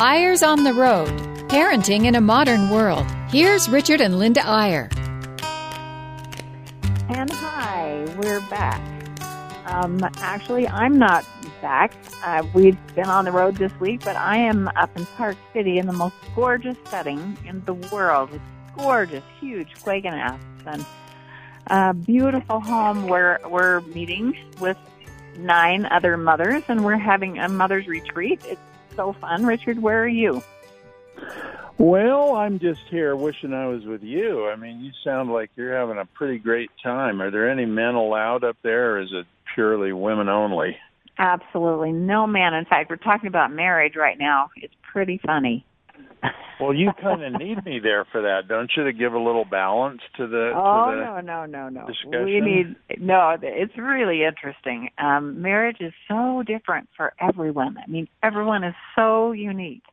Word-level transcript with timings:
Eyres 0.00 0.44
on 0.44 0.62
the 0.62 0.72
Road 0.72 1.08
Parenting 1.48 2.04
in 2.04 2.14
a 2.14 2.20
Modern 2.20 2.70
World. 2.70 3.04
Here's 3.30 3.68
Richard 3.68 4.00
and 4.00 4.16
Linda 4.16 4.46
Eyre. 4.46 4.88
And 7.08 7.28
hi, 7.28 8.06
we're 8.16 8.40
back. 8.42 8.80
Um, 9.66 9.98
actually, 10.18 10.68
I'm 10.68 11.00
not 11.00 11.26
back. 11.60 11.94
Uh, 12.22 12.46
we've 12.54 12.78
been 12.94 13.08
on 13.08 13.24
the 13.24 13.32
road 13.32 13.56
this 13.56 13.72
week, 13.80 14.04
but 14.04 14.14
I 14.14 14.36
am 14.36 14.68
up 14.76 14.96
in 14.96 15.04
Park 15.04 15.36
City 15.52 15.78
in 15.78 15.88
the 15.88 15.92
most 15.92 16.14
gorgeous 16.36 16.76
setting 16.84 17.36
in 17.44 17.64
the 17.64 17.74
world. 17.74 18.30
It's 18.32 18.44
gorgeous, 18.76 19.24
huge 19.40 19.74
Asps 19.84 20.64
and 20.64 20.86
a 21.66 21.92
beautiful 21.92 22.60
home 22.60 23.08
where 23.08 23.40
we're 23.50 23.80
meeting 23.80 24.38
with 24.60 24.76
nine 25.38 25.86
other 25.86 26.16
mothers 26.16 26.62
and 26.68 26.84
we're 26.84 26.96
having 26.96 27.40
a 27.40 27.48
mother's 27.48 27.88
retreat. 27.88 28.40
It's 28.44 28.60
so 28.98 29.12
fun. 29.12 29.46
Richard, 29.46 29.80
where 29.80 30.02
are 30.02 30.08
you? 30.08 30.42
Well, 31.78 32.34
I'm 32.34 32.58
just 32.58 32.80
here 32.90 33.14
wishing 33.14 33.54
I 33.54 33.68
was 33.68 33.84
with 33.84 34.02
you. 34.02 34.48
I 34.48 34.56
mean, 34.56 34.80
you 34.80 34.90
sound 35.04 35.30
like 35.30 35.50
you're 35.54 35.76
having 35.76 35.98
a 35.98 36.04
pretty 36.04 36.38
great 36.38 36.70
time. 36.82 37.22
Are 37.22 37.30
there 37.30 37.48
any 37.48 37.64
men 37.64 37.94
allowed 37.94 38.42
up 38.42 38.56
there, 38.62 38.96
or 38.96 39.00
is 39.00 39.10
it 39.12 39.26
purely 39.54 39.92
women 39.92 40.28
only? 40.28 40.76
Absolutely 41.16 41.92
no 41.92 42.26
man. 42.26 42.54
In 42.54 42.64
fact, 42.64 42.90
we're 42.90 42.96
talking 42.96 43.28
about 43.28 43.52
marriage 43.52 43.94
right 43.94 44.18
now. 44.18 44.50
It's 44.56 44.74
pretty 44.82 45.20
funny. 45.24 45.64
Well, 46.60 46.74
you 46.74 46.90
kind 47.00 47.22
of 47.22 47.40
need 47.40 47.64
me 47.64 47.78
there 47.80 48.04
for 48.10 48.20
that, 48.22 48.48
don't 48.48 48.68
you, 48.76 48.82
to 48.82 48.92
give 48.92 49.12
a 49.12 49.18
little 49.18 49.44
balance 49.44 50.00
to 50.16 50.26
the. 50.26 50.52
Oh 50.56 50.90
to 50.90 50.96
the 50.96 51.04
no, 51.04 51.20
no, 51.20 51.46
no, 51.46 51.68
no. 51.68 51.86
discussion? 51.86 52.24
We 52.24 52.40
need 52.40 52.76
no. 53.00 53.36
It's 53.40 53.78
really 53.78 54.24
interesting. 54.24 54.88
Um, 54.98 55.40
marriage 55.40 55.76
is 55.78 55.92
so 56.08 56.42
different 56.44 56.88
for 56.96 57.12
everyone. 57.20 57.76
I 57.78 57.88
mean, 57.88 58.08
everyone 58.24 58.64
is 58.64 58.74
so 58.96 59.30
unique. 59.30 59.84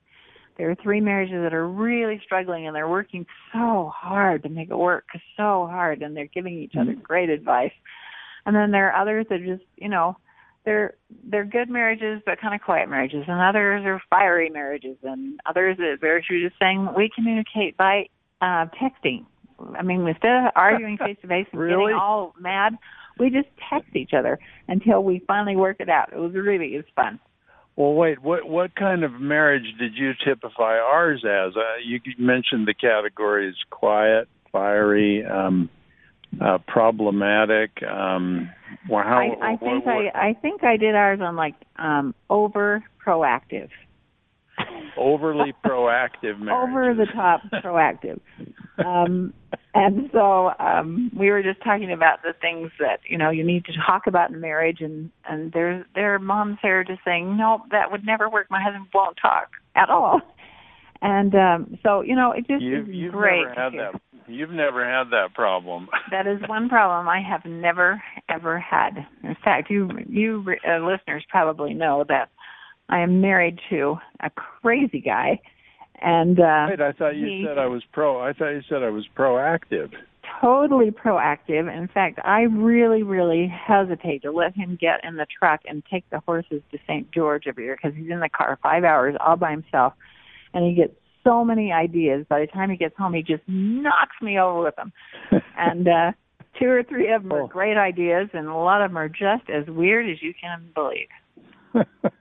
There 0.57 0.71
are 0.71 0.75
three 0.81 1.01
marriages 1.01 1.43
that 1.43 1.53
are 1.53 1.67
really 1.67 2.20
struggling, 2.26 2.65
and 2.65 2.76
they're 2.76 2.89
working 2.89 3.27
so 3.53 3.91
hard 3.93 4.41
to 4.43 4.49
make 4.49 4.70
it 4.70 4.77
work, 4.77 5.05
so 5.37 5.68
hard, 5.70 6.01
and 6.01 6.15
they're 6.15 6.29
giving 6.34 6.57
each 6.57 6.73
other 6.79 6.96
great 6.96 7.29
advice. 7.29 7.73
And 8.46 8.55
then 8.55 8.71
there 8.71 8.91
are 8.91 9.01
others 9.01 9.26
that 9.29 9.40
just, 9.46 9.63
you 9.76 9.90
know, 9.90 10.18
they're 10.66 10.96
they're 11.30 11.46
good 11.46 11.70
marriages 11.70 12.21
but 12.26 12.40
kind 12.41 12.54
of 12.55 12.62
quiet 12.62 12.90
marriages 12.90 13.24
and 13.27 13.40
others 13.41 13.84
are 13.85 14.02
fiery 14.10 14.49
marriages 14.49 14.98
and 15.04 15.40
others 15.46 15.77
that 15.77 15.98
they're 16.02 16.20
just 16.20 16.55
saying 16.60 16.88
we 16.98 17.10
communicate 17.16 17.77
by 17.77 18.05
uh 18.41 18.66
texting 18.82 19.26
i 19.77 19.82
mean 19.82 20.05
instead 20.08 20.46
of 20.46 20.52
arguing 20.55 20.98
face 20.98 21.18
to 21.21 21.27
face 21.27 21.48
and 21.52 21.62
Really? 21.62 21.86
getting 21.86 21.96
all 21.99 22.34
mad 22.40 22.74
we 23.18 23.30
just 23.30 23.48
text 23.70 23.96
each 23.96 24.12
other 24.18 24.38
until 24.68 25.04
we 25.04 25.21
finally 25.27 25.55
work 25.55 25.77
it 25.80 25.90
out 25.90 26.12
it 26.12 26.18
was 26.18 26.34
really 26.34 26.70
it's 26.76 26.90
fun 26.96 27.20
Well, 27.77 27.93
wait. 27.93 28.21
What 28.21 28.48
what 28.48 28.74
kind 28.76 29.04
of 29.04 29.12
marriage 29.20 29.68
did 29.80 29.96
you 29.96 30.13
typify 30.26 30.77
ours 30.80 31.24
as? 31.26 31.55
Uh, 31.58 31.76
you 31.84 31.99
mentioned 32.18 32.68
the 32.68 32.74
categories: 32.74 33.55
quiet, 33.70 34.30
fiery, 34.52 35.26
um, 35.26 35.70
uh, 36.41 36.57
problematic. 36.67 37.81
Um, 37.83 38.49
well, 38.89 39.03
how? 39.03 39.17
i 39.17 39.53
i 39.53 39.57
think 39.57 39.85
what, 39.85 39.95
what, 39.95 40.15
i 40.15 40.29
i 40.29 40.33
think 40.33 40.63
i 40.63 40.77
did 40.77 40.95
ours 40.95 41.19
on 41.21 41.35
like 41.35 41.55
um 41.77 42.13
over 42.29 42.83
proactive 43.05 43.69
overly 44.97 45.53
proactive 45.65 46.39
marriage. 46.39 46.69
over 46.69 46.93
the 46.93 47.05
top 47.13 47.41
proactive. 47.63 48.19
Um, 48.83 49.33
and 49.73 50.09
so 50.11 50.51
um, 50.59 51.11
we 51.15 51.29
were 51.29 51.43
just 51.43 51.61
talking 51.63 51.91
about 51.91 52.21
the 52.23 52.33
things 52.39 52.71
that 52.79 52.99
you 53.07 53.17
know 53.17 53.29
you 53.29 53.43
need 53.43 53.65
to 53.65 53.73
talk 53.85 54.07
about 54.07 54.31
in 54.31 54.39
marriage, 54.39 54.81
and 54.81 55.11
and 55.27 55.51
there 55.51 55.85
there 55.95 56.13
are 56.15 56.19
moms 56.19 56.57
here 56.61 56.83
just 56.83 57.01
saying, 57.05 57.37
no, 57.37 57.63
that 57.71 57.91
would 57.91 58.05
never 58.05 58.29
work. 58.29 58.47
My 58.49 58.61
husband 58.61 58.87
won't 58.93 59.17
talk 59.21 59.49
at 59.75 59.89
all. 59.89 60.21
And 61.01 61.35
um, 61.35 61.77
so 61.83 62.01
you 62.01 62.15
know, 62.15 62.31
it 62.31 62.47
just 62.47 62.63
You've, 62.63 62.87
is 62.87 62.95
you've 62.95 63.11
great. 63.13 63.43
never 63.43 63.61
had 63.61 63.73
that. 63.73 64.01
You've 64.28 64.50
never 64.51 64.84
had 64.85 65.09
that 65.12 65.34
problem. 65.34 65.88
That 66.12 66.28
is 66.28 66.40
one 66.47 66.69
problem 66.69 67.07
I 67.07 67.22
have 67.22 67.44
never 67.46 68.02
ever 68.30 68.59
had. 68.59 69.06
In 69.24 69.36
fact, 69.44 69.69
you 69.69 69.90
you 70.08 70.46
uh, 70.68 70.78
listeners 70.80 71.25
probably 71.30 71.74
know 71.74 72.06
that 72.08 72.30
I 72.90 73.00
am 73.00 73.22
married 73.22 73.59
to 73.69 73.97
a 74.22 74.30
crazy 74.30 75.02
guy, 75.02 75.41
and 76.02 76.40
uh, 76.40 76.68
Wait, 76.69 76.81
I 76.81 76.91
thought 76.94 77.16
you 77.16 77.25
he- 77.28 77.46
said 77.47 77.58
I 77.58 77.66
was 77.68 77.84
pro. 77.91 78.22
I 78.22 78.34
thought 78.34 78.50
you 78.52 78.62
said 78.69 78.84
I 78.84 78.90
was 78.90 79.06
proactive. 79.18 79.91
totally 80.42 80.92
proactive. 80.92 81.75
In 81.75 81.88
fact, 81.88 82.19
I 82.24 82.42
really, 82.42 83.03
really 83.03 83.47
hesitate 83.47 84.22
to 84.24 84.31
let 84.31 84.56
him 84.56 84.78
get 84.80 85.00
in 85.03 85.16
the 85.16 85.25
truck 85.40 85.62
and 85.66 85.84
take 85.92 86.07
the 86.12 86.19
horses 86.19 86.62
to 86.72 86.78
St. 86.88 87.12
George 87.12 87.44
every 87.47 87.66
year 87.66 87.78
because 87.81 87.97
he's 87.97 88.12
in 88.12 88.19
the 88.19 88.30
car 88.30 88.57
five 88.62 88.84
hours 88.84 89.16
all 89.25 89.36
by 89.38 89.52
himself, 89.52 89.94
and 90.53 90.66
he 90.66 90.74
gets 90.75 90.94
so 91.25 91.44
many 91.44 91.72
ideas. 91.72 92.25
By 92.30 92.41
the 92.41 92.47
time 92.47 92.69
he 92.69 92.78
gets 92.78 92.96
home, 92.97 93.13
he 93.13 93.22
just 93.22 93.44
knocks 93.47 94.16
me 94.22 94.40
over 94.40 94.63
with 94.63 94.75
them. 94.75 94.91
and 95.58 95.88
uh, 95.88 96.12
two 96.59 96.68
or 96.69 96.84
three 96.84 97.12
of 97.12 97.24
them 97.24 97.31
Oh. 97.34 97.46
are 97.46 97.47
great 97.47 97.78
ideas, 97.78 98.30
and 98.34 98.47
a 98.47 98.53
lot 98.53 98.81
of 98.81 98.91
them 98.91 98.97
are 98.97 99.09
just 99.09 99.50
as 99.50 99.66
weird 99.68 100.09
as 100.09 100.22
you 100.22 100.34
can 100.40 100.69
believe. 100.74 101.08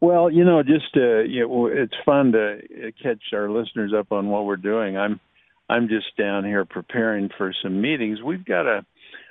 well, 0.00 0.30
you 0.30 0.44
know, 0.44 0.62
just 0.62 0.96
uh, 0.96 1.20
you 1.20 1.46
know, 1.46 1.66
it's 1.66 1.94
fun 2.04 2.32
to 2.32 2.58
uh, 2.58 2.90
catch 3.02 3.22
our 3.32 3.50
listeners 3.50 3.92
up 3.96 4.12
on 4.12 4.28
what 4.28 4.44
we're 4.44 4.56
doing. 4.56 4.96
I'm 4.96 5.20
I'm 5.68 5.88
just 5.88 6.16
down 6.18 6.44
here 6.44 6.64
preparing 6.64 7.30
for 7.38 7.52
some 7.62 7.80
meetings. 7.80 8.20
We've 8.22 8.44
got 8.44 8.66
a 8.66 8.84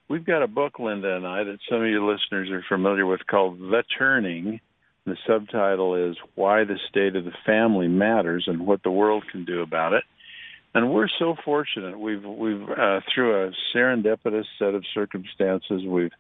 we've 0.10 0.26
got 0.26 0.44
a 0.44 0.48
book, 0.48 0.80
Linda 0.80 1.16
and 1.16 1.28
I, 1.28 1.44
that 1.44 1.60
some 1.70 1.82
of 1.82 1.88
your 1.88 2.02
listeners 2.02 2.50
are 2.52 2.64
familiar 2.68 3.06
with 3.06 3.22
called 3.30 3.60
The 3.60 3.84
Turning. 3.98 4.60
The 5.06 5.18
subtitle 5.28 5.96
is 5.96 6.16
Why 6.36 6.64
the 6.64 6.78
State 6.90 7.16
of 7.16 7.26
the 7.26 7.34
Family 7.46 7.88
Matters 7.88 8.46
and 8.48 8.66
What 8.68 8.84
the 8.84 8.92
World 8.92 9.24
Can 9.32 9.46
Do 9.46 9.62
About 9.62 9.94
It. 9.94 10.04
And 10.74 10.94
we're 10.94 11.10
so 11.20 11.36
fortunate. 11.44 12.00
We've 12.00 12.24
we've 12.24 12.70
uh, 12.70 13.02
through 13.14 13.48
a 13.48 13.52
serendipitous 13.76 14.46
set 14.58 14.74
of 14.74 14.86
circumstances, 14.94 15.84
we've 15.86 16.12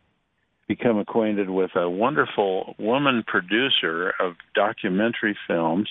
become 0.67 0.97
acquainted 0.97 1.49
with 1.49 1.71
a 1.75 1.89
wonderful 1.89 2.75
woman 2.79 3.23
producer 3.25 4.13
of 4.19 4.33
documentary 4.55 5.37
films 5.47 5.89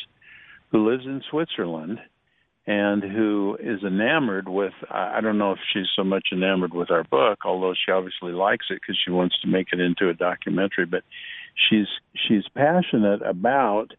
who 0.72 0.89
lives 0.89 1.05
in 1.07 1.22
Switzerland 1.31 2.01
and 2.67 3.03
who 3.03 3.57
is 3.61 3.83
enamored 3.83 4.49
with 4.49 4.72
I 4.91 5.19
I 5.19 5.21
don't 5.21 5.39
know 5.39 5.53
if 5.53 5.59
she's 5.72 5.89
so 5.97 6.05
much 6.05 6.28
enamored 6.33 6.75
with 6.75 6.91
our 6.91 7.05
book 7.05 7.41
although 7.45 7.75
she 7.75 7.93
obviously 7.93 8.33
likes 8.33 8.67
it 8.71 8.81
because 8.81 8.99
she 9.05 9.11
wants 9.11 9.39
to 9.41 9.49
make 9.49 9.69
it 9.72 9.81
into 9.81 10.09
a 10.09 10.15
documentary 10.15 10.87
but 10.87 11.03
she's 11.55 11.87
she's 12.28 12.44
passionate 12.55 13.22
about 13.22 13.93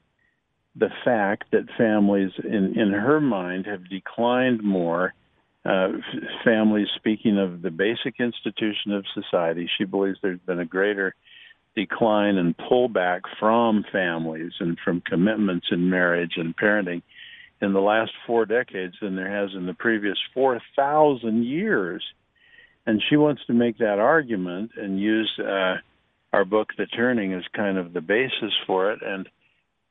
the 0.75 0.89
fact 1.03 1.45
that 1.51 1.69
families 1.77 2.31
in 2.43 2.79
in 2.79 2.91
her 2.91 3.19
mind 3.19 3.65
have 3.65 3.89
declined 3.89 4.63
more 4.63 5.13
uh, 5.65 5.89
families 6.43 6.87
speaking 6.95 7.37
of 7.37 7.61
the 7.61 7.69
basic 7.69 8.19
institution 8.19 8.91
of 8.91 9.05
society 9.13 9.69
she 9.77 9.83
believes 9.83 10.17
there's 10.21 10.39
been 10.39 10.59
a 10.59 10.65
greater 10.65 11.13
decline 11.75 12.37
and 12.37 12.55
pullback 12.57 13.21
from 13.39 13.85
families 13.91 14.51
and 14.59 14.77
from 14.83 15.01
commitments 15.01 15.67
in 15.71 15.89
marriage 15.89 16.33
and 16.37 16.55
parenting 16.57 17.01
in 17.61 17.73
the 17.73 17.79
last 17.79 18.11
four 18.25 18.45
decades 18.45 18.95
than 19.01 19.15
there 19.15 19.31
has 19.31 19.51
in 19.55 19.65
the 19.65 19.73
previous 19.73 20.17
4,000 20.33 21.45
years. 21.45 22.03
And 22.85 23.01
she 23.09 23.15
wants 23.15 23.43
to 23.45 23.53
make 23.53 23.77
that 23.77 23.99
argument 23.99 24.71
and 24.75 24.99
use 24.99 25.31
uh, 25.39 25.75
our 26.33 26.45
book, 26.45 26.69
The 26.77 26.85
Turning, 26.85 27.33
is 27.33 27.43
kind 27.53 27.77
of 27.77 27.93
the 27.93 28.01
basis 28.01 28.53
for 28.65 28.91
it 28.91 29.01
and 29.01 29.27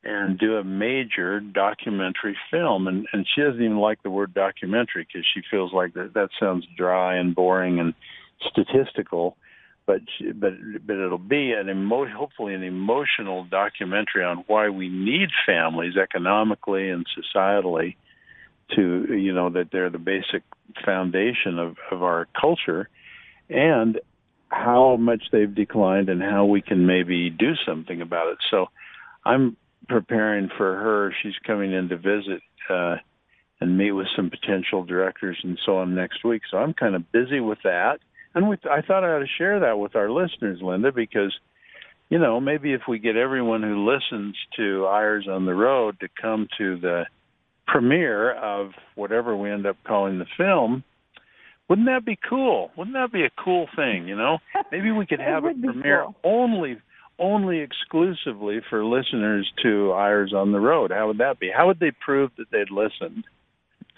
and 0.03 0.39
do 0.39 0.55
a 0.55 0.63
major 0.63 1.39
documentary 1.39 2.35
film. 2.49 2.87
And, 2.87 3.05
and 3.13 3.27
she 3.35 3.41
doesn't 3.41 3.61
even 3.61 3.77
like 3.77 4.01
the 4.01 4.09
word 4.09 4.33
documentary 4.33 5.05
because 5.07 5.27
she 5.31 5.41
feels 5.51 5.71
like 5.73 5.93
that, 5.93 6.15
that 6.15 6.29
sounds 6.39 6.65
dry 6.75 7.17
and 7.17 7.35
boring 7.35 7.79
and 7.79 7.93
statistical 8.49 9.37
but 9.85 10.01
but 10.35 10.53
but 10.85 10.97
it'll 10.97 11.17
be 11.17 11.53
an 11.53 11.69
emo- 11.69 12.07
hopefully 12.07 12.53
an 12.53 12.63
emotional 12.63 13.43
documentary 13.45 14.23
on 14.23 14.43
why 14.47 14.69
we 14.69 14.89
need 14.89 15.29
families 15.45 15.97
economically 15.97 16.89
and 16.89 17.05
societally 17.17 17.95
to 18.75 19.13
you 19.13 19.33
know 19.33 19.49
that 19.49 19.69
they're 19.71 19.89
the 19.89 19.97
basic 19.97 20.43
foundation 20.85 21.59
of 21.59 21.77
of 21.91 22.03
our 22.03 22.27
culture 22.39 22.89
and 23.49 23.99
how 24.51 24.97
much 24.97 25.23
they've 25.31 25.53
declined 25.53 26.09
and 26.09 26.21
how 26.21 26.45
we 26.45 26.61
can 26.61 26.85
maybe 26.85 27.29
do 27.29 27.53
something 27.65 28.01
about 28.01 28.27
it. 28.33 28.37
So 28.49 28.67
i'm 29.25 29.55
preparing 29.87 30.49
for 30.57 30.75
her. 30.75 31.13
She's 31.21 31.37
coming 31.45 31.73
in 31.73 31.89
to 31.89 31.97
visit 31.97 32.41
uh 32.69 32.97
and 33.59 33.77
meet 33.77 33.91
with 33.91 34.07
some 34.15 34.31
potential 34.31 34.83
directors 34.83 35.37
and 35.43 35.59
so 35.65 35.77
on 35.77 35.95
next 35.95 36.23
week. 36.23 36.43
So 36.49 36.57
i'm 36.57 36.73
kind 36.73 36.95
of 36.95 37.11
busy 37.11 37.39
with 37.39 37.59
that. 37.63 37.99
And 38.33 38.45
I 38.69 38.81
thought 38.81 39.03
I 39.03 39.13
ought 39.13 39.19
to 39.19 39.37
share 39.37 39.59
that 39.59 39.77
with 39.79 39.95
our 39.95 40.09
listeners, 40.09 40.59
Linda, 40.61 40.91
because 40.91 41.33
you 42.09 42.19
know 42.19 42.39
maybe 42.39 42.73
if 42.73 42.81
we 42.87 42.99
get 42.99 43.15
everyone 43.15 43.63
who 43.63 43.89
listens 43.89 44.35
to 44.57 44.85
Eyres 44.87 45.27
on 45.29 45.45
the 45.45 45.55
Road 45.55 45.99
to 46.01 46.07
come 46.21 46.47
to 46.57 46.77
the 46.77 47.05
premiere 47.67 48.33
of 48.33 48.71
whatever 48.95 49.35
we 49.35 49.49
end 49.49 49.65
up 49.65 49.77
calling 49.85 50.19
the 50.19 50.25
film, 50.37 50.83
wouldn't 51.71 51.87
that 51.87 52.03
be 52.05 52.19
cool? 52.29 52.69
Wouldn't 52.75 52.97
that 52.97 53.13
be 53.13 53.23
a 53.23 53.29
cool 53.41 53.65
thing? 53.77 54.05
You 54.05 54.17
know, 54.17 54.39
maybe 54.73 54.91
we 54.91 55.05
could 55.05 55.21
have 55.21 55.45
a 55.45 55.53
premiere 55.53 56.03
cool. 56.03 56.15
only 56.21 56.75
only 57.17 57.59
exclusively 57.59 58.59
for 58.69 58.83
listeners 58.83 59.49
to 59.63 59.93
Eyres 59.93 60.33
on 60.35 60.51
the 60.51 60.59
Road. 60.59 60.91
How 60.91 61.07
would 61.07 61.19
that 61.19 61.39
be? 61.39 61.49
How 61.55 61.67
would 61.67 61.79
they 61.79 61.91
prove 61.91 62.31
that 62.37 62.47
they'd 62.51 62.71
listened? 62.71 63.23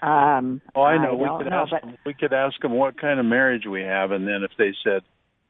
Um, 0.03 0.61
oh, 0.75 0.83
I 0.83 0.97
know. 0.97 1.17
I 1.19 1.37
we 1.37 1.43
could 1.43 1.49
know, 1.49 1.61
ask 1.63 1.71
but- 1.71 1.81
them, 1.81 1.97
we 2.05 2.13
could 2.13 2.31
ask 2.31 2.61
them 2.61 2.73
what 2.73 3.01
kind 3.01 3.19
of 3.19 3.25
marriage 3.25 3.63
we 3.65 3.81
have, 3.81 4.11
and 4.11 4.27
then 4.27 4.43
if 4.43 4.51
they 4.55 4.75
said 4.83 5.01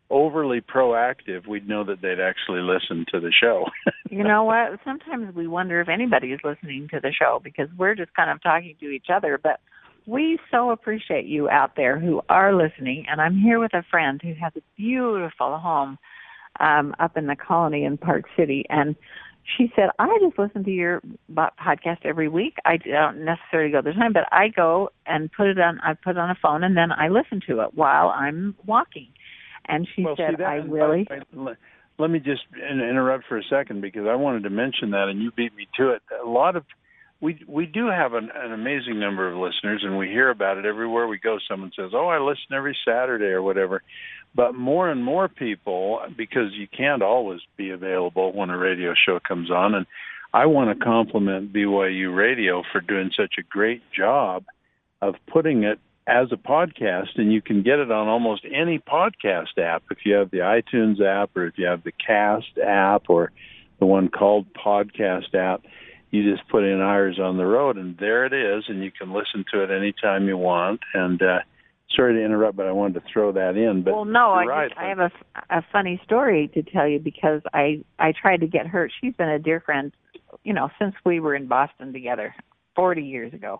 overly 0.10 0.62
proactive, 0.62 1.46
we'd 1.46 1.68
know 1.68 1.84
that 1.84 2.02
they'd 2.02 2.22
actually 2.22 2.62
listen 2.62 3.06
to 3.12 3.20
the 3.20 3.34
show. 3.38 3.66
you 4.10 4.24
know 4.24 4.46
what? 4.46 4.80
Sometimes 4.86 5.36
we 5.36 5.46
wonder 5.46 5.81
if 5.81 5.90
anybody 5.90 6.28
is 6.28 6.40
listening 6.42 6.88
to 6.94 7.02
the 7.02 7.12
show 7.12 7.42
because 7.44 7.68
we're 7.78 7.96
just 7.96 8.14
kind 8.14 8.31
of 8.31 8.42
talking 8.42 8.75
to 8.80 8.90
each 8.92 9.08
other. 9.14 9.38
But 9.42 9.60
we 10.06 10.40
so 10.52 10.72
appreciate 10.72 11.26
you 11.26 11.50
out 11.50 11.76
there 11.76 12.00
who 12.00 12.22
are 12.30 12.56
listening. 12.56 13.06
And 13.10 13.22
I'm 13.22 13.38
here 13.38 13.60
with 13.60 13.74
a 13.74 13.84
friend 13.90 14.20
who 14.22 14.34
has 14.42 14.54
a 14.56 14.62
beautiful 14.78 15.58
home 15.58 15.98
um, 16.60 16.96
up 17.00 17.18
in 17.18 17.28
the 17.28 17.36
colony 17.36 17.84
in 17.86 17.98
Park 17.98 18.26
City. 18.38 18.66
And 18.70 18.96
she 19.58 19.72
said, 19.76 19.90
I 20.00 20.18
just 20.22 20.40
listen 20.40 20.64
to 20.64 20.72
your 20.72 21.02
podcast 21.32 22.06
every 22.06 22.30
week. 22.30 22.56
I 22.66 22.78
don't 22.78 23.26
necessarily 23.26 23.72
go 23.72 23.82
the 23.82 23.92
time, 23.92 24.14
but 24.14 24.24
I 24.32 24.48
go 24.48 24.90
and 25.06 25.32
put 25.32 25.48
it 25.48 25.60
on, 25.60 25.80
I 25.82 25.94
put 25.94 26.12
it 26.12 26.18
on 26.18 26.30
a 26.30 26.38
phone 26.42 26.64
and 26.64 26.78
then 26.78 26.92
I 26.92 27.10
listen 27.10 27.42
to 27.48 27.62
it 27.62 27.74
while 27.74 28.10
I'm 28.10 28.56
walking. 28.66 29.10
And 29.66 29.88
she 29.96 30.04
well, 30.04 30.16
said, 30.18 30.32
see 30.32 30.36
that, 30.38 30.48
I 30.48 30.56
really, 30.56 31.08
the 31.10 31.40
let- 31.42 31.58
let 32.00 32.10
me 32.10 32.20
just 32.20 32.42
interrupt 32.58 33.26
for 33.28 33.38
a 33.38 33.44
second 33.50 33.82
because 33.82 34.08
I 34.10 34.16
wanted 34.16 34.44
to 34.44 34.50
mention 34.50 34.92
that, 34.92 35.10
and 35.10 35.22
you 35.22 35.32
beat 35.32 35.56
me 35.56 35.68
to 35.78 35.92
it. 35.92 36.02
A 36.24 36.28
lot 36.28 36.56
of 36.56 36.66
we 37.24 37.42
we 37.48 37.66
do 37.66 37.88
have 37.88 38.14
an, 38.14 38.30
an 38.36 38.52
amazing 38.52 39.00
number 39.00 39.31
of 39.31 39.38
listeners, 39.38 39.81
and 39.86 39.98
we 39.98 40.08
hear 40.08 40.30
about 40.30 40.58
it 40.58 40.66
everywhere 40.66 41.08
we 41.08 41.18
go. 41.18 41.38
Someone 41.50 41.72
says, 41.74 41.92
"Oh, 41.94 42.08
I 42.08 42.20
listen 42.20 42.52
every 42.52 42.78
Saturday" 42.86 43.31
or 43.31 43.42
whatever. 43.42 43.81
But 44.36 44.56
more 44.56 44.90
and 44.90 45.02
more 45.02 45.30
people, 45.30 46.02
because 46.18 46.52
you 46.52 46.68
can't 46.68 47.02
always 47.02 47.40
be 47.56 47.70
available 47.70 48.34
when 48.34 48.50
a 48.50 48.58
radio 48.58 48.94
show 48.94 49.22
comes 49.25 49.50
on, 49.50 49.74
and 49.74 49.86
I 50.34 50.48
want 50.48 50.78
to 50.78 50.84
compliment 50.84 51.54
BYU 51.54 52.14
Radio 52.14 52.62
for 52.74 52.81
doing 52.81 53.10
such 53.16 53.36
a 53.40 53.44
great 53.44 53.84
job 53.96 54.44
of 55.02 55.16
putting 55.28 55.64
it 55.64 55.80
as 56.06 56.28
a 56.34 56.36
podcast, 56.36 57.16
and 57.16 57.31
you 57.31 57.42
can 57.42 57.64
get 57.64 57.80
it 57.80 57.90
on 57.90 58.10
almost 58.10 58.46
any 58.54 58.80
podcast 58.80 59.58
app 59.58 59.84
if 59.92 60.00
you 60.04 60.16
have 60.16 60.30
the 60.30 60.40
iTunes 60.40 61.00
app 61.00 61.38
or 61.38 61.46
if 61.46 61.58
you 61.58 61.68
have 61.68 61.84
the 61.84 61.94
Cast 62.06 62.58
app 62.58 63.04
or 63.08 63.31
the 63.80 63.86
one 63.86 64.10
called 64.10 64.46
Podcast 64.54 65.34
app. 65.36 65.64
You 66.13 66.31
just 66.31 66.48
put 66.48 66.63
in 66.63 66.80
Eyres 66.80 67.18
on 67.19 67.38
the 67.38 67.45
Road, 67.45 67.75
and 67.75 67.98
there 67.98 68.24
it 68.24 68.33
is, 68.33 68.65
and 68.68 68.83
you 68.83 68.92
can 68.92 69.12
listen 69.12 69.44
to 69.51 69.63
it 69.63 69.71
anytime 69.71 70.27
you 70.27 70.38
want. 70.38 70.80
And 70.94 71.19
uh, 71.19 71.39
sorry 71.95 72.13
to 72.13 72.24
interrupt, 72.24 72.56
but 72.56 72.68
I 72.68 72.71
wanted 72.71 73.01
to 73.01 73.06
throw 73.12 73.31
that 73.31 73.57
in. 73.57 73.81
But 73.81 73.95
well, 73.95 74.06
no, 74.06 74.30
I 74.30 74.45
right. 74.45 74.69
just, 74.69 74.80
I 74.80 74.89
have 74.89 75.00
a, 75.00 75.12
a 75.50 75.65
funny 75.71 76.00
story 76.06 76.51
to 76.54 76.62
tell 76.62 76.88
you 76.88 77.00
because 77.00 77.42
I 77.51 77.83
I 77.98 78.13
tried 78.21 78.42
to 78.42 78.48
get 78.48 78.68
her. 78.68 78.92
She's 79.01 79.15
been 79.15 79.27
a 79.27 79.39
dear 79.39 79.60
friend, 79.60 79.92
you 80.44 80.54
know, 80.54 80.69
since 80.77 80.94
we 81.04 81.19
were 81.19 81.33
in 81.33 81.48
Boston 81.48 81.92
together, 81.92 82.36
forty 82.75 83.01
years 83.01 83.33
ago, 83.33 83.60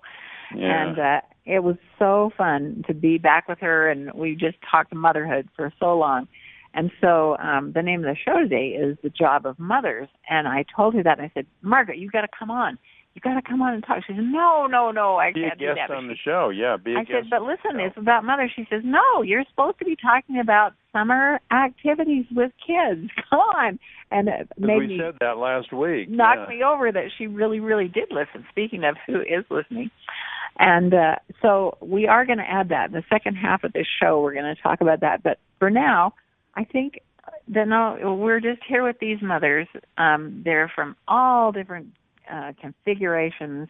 yeah. 0.56 0.90
and 0.90 1.00
uh, 1.00 1.22
it 1.46 1.64
was 1.64 1.78
so 1.98 2.30
fun 2.38 2.84
to 2.86 2.94
be 2.94 3.18
back 3.18 3.48
with 3.48 3.62
her, 3.62 3.90
and 3.90 4.12
we 4.14 4.36
just 4.36 4.58
talked 4.70 4.94
motherhood 4.94 5.50
for 5.56 5.74
so 5.80 5.98
long. 5.98 6.28
And 6.74 6.92
so 7.02 7.38
um 7.38 7.72
the 7.74 7.82
name 7.82 8.04
of 8.04 8.06
the 8.06 8.18
show 8.24 8.40
today 8.40 8.70
is 8.70 8.98
The 9.04 9.10
Job 9.10 9.46
of 9.46 9.60
Mothers. 9.60 10.10
And 10.30 10.48
I 10.48 10.66
told 10.76 10.96
her 10.96 11.04
that 11.04 11.20
and 11.20 11.26
I 11.28 11.32
said, 11.34 11.46
Margaret, 11.62 11.98
you 11.98 12.10
gotta 12.10 12.28
come 12.38 12.52
on. 12.52 12.78
You 13.16 13.22
gotta 13.22 13.44
come 13.48 13.62
on 13.62 13.76
and 13.76 13.84
talk. 13.86 14.00
She 14.08 14.14
said, 14.14 14.24
No, 14.24 14.66
no, 14.66 14.90
no, 14.90 15.18
I 15.18 15.32
be 15.32 15.44
a 15.44 15.50
can't 15.50 15.60
do 15.60 15.66
guest 15.68 15.78
that. 15.78 15.90
But 15.90 15.98
on 15.98 16.08
the 16.08 16.16
show. 16.26 16.50
Yeah, 16.50 16.78
be 16.84 16.96
a 16.96 17.00
I 17.00 17.04
guest. 17.04 17.26
said, 17.26 17.30
but 17.30 17.44
listen, 17.44 17.80
it's 17.80 17.98
about 17.98 18.24
mothers. 18.24 18.52
She 18.56 18.66
says, 18.72 18.82
no, 18.84 19.22
you're 19.22 19.44
supposed 19.52 19.78
to 19.80 19.86
be 19.86 19.96
talking 19.96 20.40
about 20.40 20.74
summer 20.92 21.40
activities 21.52 22.26
with 22.32 22.52
kids. 22.66 23.12
Come 23.30 23.40
on. 23.40 23.80
And 24.10 24.28
it 24.30 24.48
made 24.58 24.78
we 24.78 24.88
me 24.88 25.00
said 25.00 25.18
that 25.20 25.38
last 25.38 25.72
week. 25.72 26.10
knocked 26.10 26.50
yeah. 26.50 26.58
me 26.58 26.64
over 26.64 26.92
that 26.92 27.06
she 27.18 27.28
really, 27.28 27.60
really 27.60 27.88
did 27.88 28.10
listen. 28.10 28.46
Speaking 28.50 28.84
of 28.84 28.96
who 29.06 29.22
is 29.22 29.46
listening. 29.50 29.92
And 30.58 30.94
uh, 30.94 31.16
so 31.42 31.78
we 31.82 32.08
are 32.08 32.26
going 32.26 32.38
to 32.38 32.50
add 32.50 32.70
that. 32.70 32.88
In 32.88 32.94
the 32.94 33.04
second 33.10 33.36
half 33.36 33.64
of 33.64 33.74
this 33.74 33.88
show, 34.02 34.22
we're 34.22 34.34
going 34.34 34.56
to 34.56 34.62
talk 34.62 34.82
about 34.82 35.02
that. 35.02 35.24
But 35.24 35.40
for 35.60 35.70
now, 35.70 36.14
I 36.56 36.64
think 36.64 37.00
that 37.50 37.68
no, 37.68 38.16
we're 38.20 38.40
just 38.40 38.62
here 38.68 38.84
with 38.84 38.98
these 39.00 39.22
mothers. 39.22 39.68
Um, 39.98 40.42
they're 40.46 40.72
from 40.74 40.96
all 41.08 41.52
different 41.52 41.88
uh, 42.32 42.54
configurations. 42.60 43.68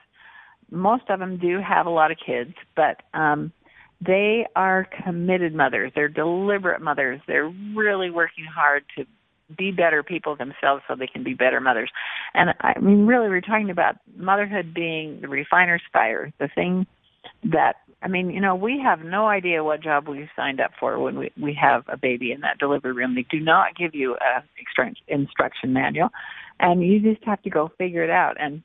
Most 0.71 1.03
of 1.09 1.19
them 1.19 1.37
do 1.37 1.59
have 1.59 1.85
a 1.85 1.89
lot 1.89 2.11
of 2.11 2.17
kids, 2.25 2.53
but 2.75 3.01
um, 3.13 3.51
they 4.05 4.45
are 4.55 4.87
committed 5.03 5.53
mothers. 5.53 5.91
They're 5.95 6.07
deliberate 6.07 6.81
mothers. 6.81 7.21
They're 7.27 7.51
really 7.75 8.09
working 8.09 8.45
hard 8.45 8.83
to 8.97 9.05
be 9.55 9.71
better 9.71 10.03
people 10.03 10.35
themselves 10.35 10.83
so 10.87 10.95
they 10.95 11.07
can 11.07 11.23
be 11.23 11.33
better 11.33 11.59
mothers. 11.59 11.91
And 12.33 12.51
I 12.61 12.79
mean, 12.79 13.05
really, 13.05 13.29
we're 13.29 13.41
talking 13.41 13.69
about 13.69 13.95
motherhood 14.15 14.73
being 14.73 15.21
the 15.21 15.27
refiner's 15.27 15.81
fire, 15.91 16.31
the 16.39 16.49
thing 16.53 16.87
that 17.43 17.75
I 18.03 18.09
mean, 18.09 18.29
you 18.31 18.41
know, 18.41 18.53
we 18.53 18.81
have 18.83 18.99
no 18.99 19.27
idea 19.27 19.63
what 19.63 19.81
job 19.81 20.09
we've 20.09 20.27
signed 20.35 20.59
up 20.59 20.71
for 20.77 20.99
when 20.99 21.17
we 21.17 21.31
we 21.41 21.57
have 21.59 21.85
a 21.87 21.97
baby 21.97 22.33
in 22.33 22.41
that 22.41 22.59
delivery 22.59 22.91
room. 22.91 23.15
They 23.15 23.25
do 23.31 23.39
not 23.39 23.75
give 23.77 23.95
you 23.95 24.15
a 24.15 24.43
instruction 25.07 25.71
manual, 25.71 26.09
and 26.59 26.83
you 26.83 26.99
just 26.99 27.23
have 27.25 27.41
to 27.43 27.49
go 27.49 27.71
figure 27.77 28.03
it 28.03 28.09
out. 28.09 28.35
And 28.37 28.61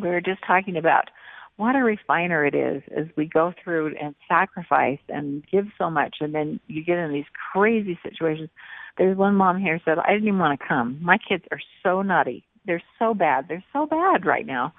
we 0.00 0.08
were 0.08 0.20
just 0.20 0.42
talking 0.46 0.76
about 0.76 1.10
what 1.56 1.74
a 1.74 1.82
refiner 1.82 2.46
it 2.46 2.54
is 2.54 2.82
as 2.96 3.06
we 3.16 3.26
go 3.26 3.52
through 3.62 3.94
and 4.00 4.14
sacrifice 4.28 5.00
and 5.08 5.44
give 5.50 5.66
so 5.76 5.90
much, 5.90 6.18
and 6.20 6.32
then 6.32 6.60
you 6.68 6.84
get 6.84 6.98
in 6.98 7.12
these 7.12 7.24
crazy 7.52 7.98
situations. 8.02 8.48
There's 8.96 9.16
one 9.16 9.34
mom 9.34 9.58
here 9.58 9.80
said, 9.84 9.98
"I 9.98 10.12
didn't 10.12 10.28
even 10.28 10.38
want 10.38 10.58
to 10.60 10.66
come. 10.66 10.98
My 11.02 11.18
kids 11.18 11.44
are 11.50 11.60
so 11.82 12.02
nutty. 12.02 12.44
They're 12.64 12.82
so 13.00 13.12
bad. 13.12 13.48
They're 13.48 13.64
so 13.72 13.86
bad 13.86 14.24
right 14.24 14.46
now." 14.46 14.72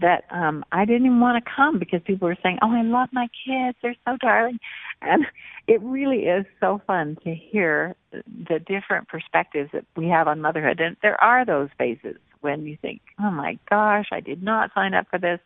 That 0.00 0.24
um 0.30 0.64
I 0.72 0.84
didn't 0.84 1.06
even 1.06 1.20
want 1.20 1.42
to 1.42 1.50
come 1.54 1.78
because 1.78 2.00
people 2.04 2.28
were 2.28 2.36
saying, 2.42 2.58
"Oh, 2.62 2.70
I 2.70 2.82
love 2.82 3.08
my 3.12 3.28
kids. 3.46 3.76
They're 3.82 3.96
so 4.06 4.16
darling." 4.20 4.58
And 5.02 5.26
it 5.66 5.80
really 5.82 6.24
is 6.26 6.46
so 6.60 6.80
fun 6.86 7.16
to 7.24 7.34
hear 7.34 7.96
the 8.12 8.58
different 8.58 9.08
perspectives 9.08 9.70
that 9.72 9.84
we 9.96 10.08
have 10.08 10.28
on 10.28 10.40
motherhood. 10.40 10.80
And 10.80 10.96
there 11.02 11.20
are 11.22 11.44
those 11.44 11.68
phases 11.78 12.16
when 12.40 12.66
you 12.66 12.76
think, 12.80 13.00
"Oh 13.20 13.30
my 13.30 13.58
gosh, 13.68 14.06
I 14.12 14.20
did 14.20 14.42
not 14.42 14.72
sign 14.74 14.94
up 14.94 15.08
for 15.10 15.18
this. 15.18 15.40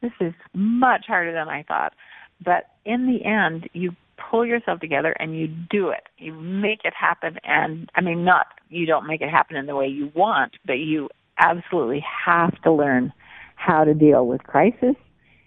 This 0.00 0.12
is 0.20 0.34
much 0.54 1.06
harder 1.06 1.32
than 1.32 1.48
I 1.48 1.62
thought." 1.62 1.94
But 2.42 2.70
in 2.84 3.06
the 3.06 3.24
end, 3.24 3.68
you 3.74 3.94
pull 4.30 4.46
yourself 4.46 4.80
together 4.80 5.12
and 5.18 5.38
you 5.38 5.48
do 5.48 5.88
it. 5.88 6.08
You 6.18 6.34
make 6.34 6.84
it 6.84 6.94
happen 6.94 7.38
and 7.42 7.90
I 7.94 8.00
mean 8.00 8.24
not 8.24 8.46
you 8.68 8.86
don't 8.86 9.06
make 9.06 9.20
it 9.20 9.30
happen 9.30 9.56
in 9.56 9.66
the 9.66 9.74
way 9.74 9.88
you 9.88 10.12
want, 10.14 10.52
but 10.66 10.74
you 10.74 11.08
absolutely 11.38 12.04
have 12.26 12.60
to 12.62 12.70
learn 12.70 13.12
how 13.60 13.84
to 13.84 13.92
deal 13.92 14.26
with 14.26 14.42
crisis, 14.42 14.96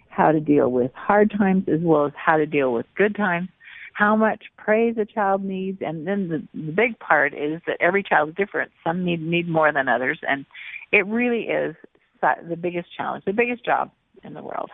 how 0.10 0.32
to 0.32 0.39
deal 0.39 0.72
with 0.72 0.91
hard 0.93 1.32
times, 1.36 1.65
as 1.67 1.79
well 1.82 2.05
as 2.05 2.13
how 2.15 2.38
to 2.38 2.46
deal 2.46 2.72
with 2.72 2.86
good 2.96 3.15
times, 3.15 3.50
how 3.93 4.15
much 4.15 4.43
praise 4.55 4.96
a 4.98 5.05
child 5.05 5.43
needs, 5.43 5.79
and 5.82 6.05
then 6.05 6.27
the, 6.27 6.48
the 6.53 6.72
big 6.72 6.98
part 7.00 7.34
is 7.34 7.62
that 7.65 7.77
every 7.79 8.03
child 8.03 8.29
is 8.29 8.36
different. 8.36 8.72
Some 8.84 9.03
need 9.03 9.22
need 9.22 9.50
more 9.50 9.74
than 9.74 9.88
others, 9.88 10.20
and 10.22 10.46
it 10.91 11.05
really 11.08 11.43
is 11.43 11.75
the 12.22 12.55
biggest 12.55 12.88
challenge, 12.96 13.25
the 13.25 13.34
biggest 13.34 13.65
job 13.65 13.91
in 14.24 14.34
the 14.34 14.41
world. 14.41 14.70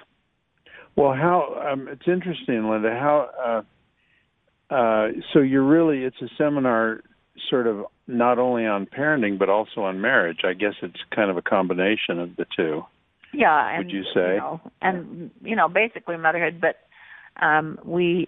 Well, 0.95 1.13
how 1.13 1.71
um, 1.71 1.87
it's 1.87 2.07
interesting, 2.07 2.69
Linda. 2.69 2.89
How 2.89 3.63
uh, 4.69 4.73
uh, 4.73 5.07
so 5.33 5.39
you're 5.39 5.65
really 5.65 6.03
it's 6.03 6.21
a 6.21 6.29
seminar 6.37 7.01
sort 7.49 7.67
of 7.67 7.85
not 8.05 8.37
only 8.37 8.65
on 8.65 8.85
parenting 8.85 9.39
but 9.39 9.49
also 9.49 9.81
on 9.81 10.01
marriage. 10.01 10.39
I 10.43 10.53
guess 10.53 10.73
it's 10.81 10.99
kind 11.15 11.31
of 11.31 11.37
a 11.37 11.41
combination 11.41 12.19
of 12.19 12.35
the 12.35 12.45
two. 12.55 12.83
Yeah, 13.33 13.69
and 13.69 13.85
Would 13.85 13.93
you 13.93 14.03
say? 14.13 14.37
know, 14.37 14.61
and 14.81 15.31
you 15.41 15.55
know, 15.55 15.67
basically 15.69 16.17
motherhood. 16.17 16.61
But 16.61 16.77
um, 17.43 17.79
we, 17.83 18.27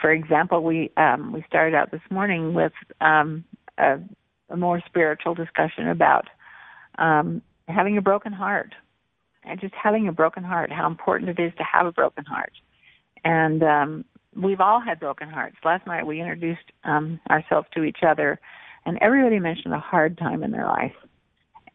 for 0.00 0.10
example, 0.12 0.62
we 0.62 0.90
um, 0.96 1.32
we 1.32 1.44
started 1.48 1.74
out 1.74 1.90
this 1.90 2.02
morning 2.10 2.54
with 2.54 2.72
um, 3.00 3.44
a, 3.78 3.98
a 4.50 4.56
more 4.56 4.82
spiritual 4.86 5.34
discussion 5.34 5.88
about 5.88 6.26
um, 6.98 7.42
having 7.68 7.96
a 7.96 8.02
broken 8.02 8.32
heart, 8.32 8.74
and 9.44 9.60
just 9.60 9.74
having 9.74 10.08
a 10.08 10.12
broken 10.12 10.44
heart. 10.44 10.70
How 10.70 10.86
important 10.86 11.38
it 11.38 11.42
is 11.42 11.52
to 11.56 11.64
have 11.64 11.86
a 11.86 11.92
broken 11.92 12.24
heart, 12.24 12.52
and 13.24 13.62
um, 13.62 14.04
we've 14.34 14.60
all 14.60 14.80
had 14.80 15.00
broken 15.00 15.30
hearts. 15.30 15.56
Last 15.64 15.86
night 15.86 16.06
we 16.06 16.20
introduced 16.20 16.72
um, 16.84 17.20
ourselves 17.30 17.68
to 17.74 17.84
each 17.84 18.00
other, 18.06 18.38
and 18.84 18.98
everybody 19.00 19.38
mentioned 19.38 19.72
a 19.72 19.80
hard 19.80 20.18
time 20.18 20.42
in 20.42 20.50
their 20.50 20.66
life. 20.66 20.92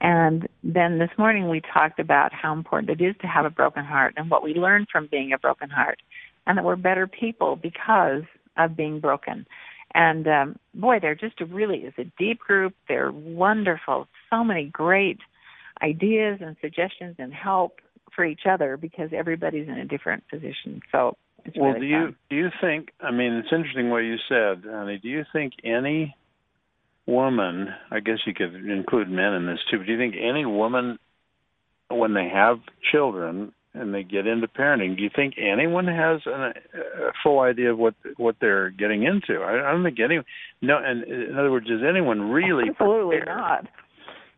And 0.01 0.47
then 0.63 0.97
this 0.97 1.11
morning 1.17 1.47
we 1.47 1.61
talked 1.61 1.99
about 1.99 2.33
how 2.33 2.53
important 2.53 2.99
it 2.99 3.03
is 3.03 3.15
to 3.21 3.27
have 3.27 3.45
a 3.45 3.51
broken 3.51 3.85
heart 3.85 4.15
and 4.17 4.31
what 4.31 4.43
we 4.43 4.55
learn 4.55 4.87
from 4.91 5.07
being 5.09 5.31
a 5.31 5.37
broken 5.37 5.69
heart, 5.69 6.01
and 6.47 6.57
that 6.57 6.65
we're 6.65 6.75
better 6.75 7.05
people 7.05 7.55
because 7.55 8.23
of 8.57 8.75
being 8.75 8.99
broken. 8.99 9.45
And 9.93 10.27
um, 10.27 10.55
boy, 10.73 10.97
they're 10.99 11.15
just 11.15 11.39
a 11.39 11.45
really 11.45 11.79
is 11.79 11.93
a 11.99 12.05
deep 12.17 12.39
group. 12.39 12.73
They're 12.87 13.11
wonderful. 13.11 14.07
So 14.31 14.43
many 14.43 14.65
great 14.65 15.19
ideas 15.83 16.39
and 16.41 16.55
suggestions 16.61 17.17
and 17.19 17.31
help 17.31 17.79
for 18.15 18.25
each 18.25 18.41
other 18.49 18.77
because 18.77 19.11
everybody's 19.13 19.67
in 19.67 19.77
a 19.77 19.85
different 19.85 20.27
position. 20.29 20.81
So 20.91 21.15
it's 21.45 21.55
well, 21.57 21.73
really 21.73 21.81
do 21.81 21.85
you 21.87 22.15
do 22.29 22.35
you 22.37 22.49
think? 22.59 22.89
I 23.01 23.11
mean, 23.11 23.33
it's 23.33 23.49
interesting 23.51 23.91
what 23.91 23.99
you 23.99 24.15
said, 24.27 24.63
honey. 24.65 24.97
Do 24.97 25.09
you 25.09 25.25
think 25.31 25.53
anyone 25.63 26.13
woman, 27.11 27.67
I 27.91 27.99
guess 27.99 28.19
you 28.25 28.33
could 28.33 28.55
include 28.55 29.09
men 29.09 29.33
in 29.33 29.45
this 29.45 29.59
too, 29.69 29.77
but 29.77 29.85
do 29.85 29.91
you 29.91 29.97
think 29.97 30.15
any 30.15 30.45
woman, 30.45 30.97
when 31.89 32.13
they 32.13 32.29
have 32.33 32.57
children 32.91 33.53
and 33.73 33.93
they 33.93 34.03
get 34.03 34.27
into 34.27 34.47
parenting, 34.47 34.97
do 34.97 35.03
you 35.03 35.09
think 35.15 35.35
anyone 35.37 35.87
has 35.87 36.21
an, 36.25 36.53
a 36.73 37.11
full 37.23 37.39
idea 37.39 37.71
of 37.71 37.77
what 37.77 37.95
what 38.17 38.35
they're 38.41 38.69
getting 38.69 39.03
into? 39.03 39.41
I, 39.41 39.69
I 39.69 39.71
don't 39.71 39.83
think 39.83 39.99
any. 39.99 40.19
No, 40.61 40.77
and 40.83 41.03
in 41.03 41.37
other 41.37 41.51
words, 41.51 41.67
is 41.67 41.81
anyone 41.87 42.31
really 42.31 42.65
absolutely 42.69 43.19
not 43.25 43.67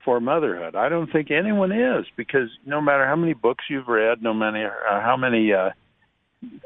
for 0.06 0.20
motherhood? 0.20 0.76
I 0.76 0.90
don't 0.90 1.12
think 1.12 1.32
anyone 1.32 1.72
is 1.72 2.06
because 2.18 2.50
no 2.66 2.82
matter 2.82 3.06
how 3.06 3.16
many 3.16 3.34
books 3.34 3.66
you've 3.70 3.88
read, 3.88 4.22
no 4.22 4.34
matter 4.34 4.72
uh, 4.90 5.02
how 5.02 5.18
many 5.18 5.52
uh, 5.54 5.70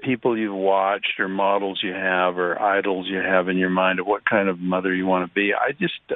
people 0.04 0.38
you've 0.38 0.56
watched 0.56 1.20
or 1.20 1.28
models 1.28 1.80
you 1.84 1.94
have 1.94 2.38
or 2.38 2.62
idols 2.62 3.08
you 3.10 3.20
have 3.20 3.48
in 3.48 3.58
your 3.58 3.70
mind 3.70 4.00
of 4.00 4.06
what 4.06 4.26
kind 4.26 4.50
of 4.50 4.60
mother 4.60 4.94
you 4.94 5.06
want 5.06 5.28
to 5.28 5.34
be. 5.34 5.54
I 5.54 5.72
just 5.72 6.00
uh, 6.10 6.16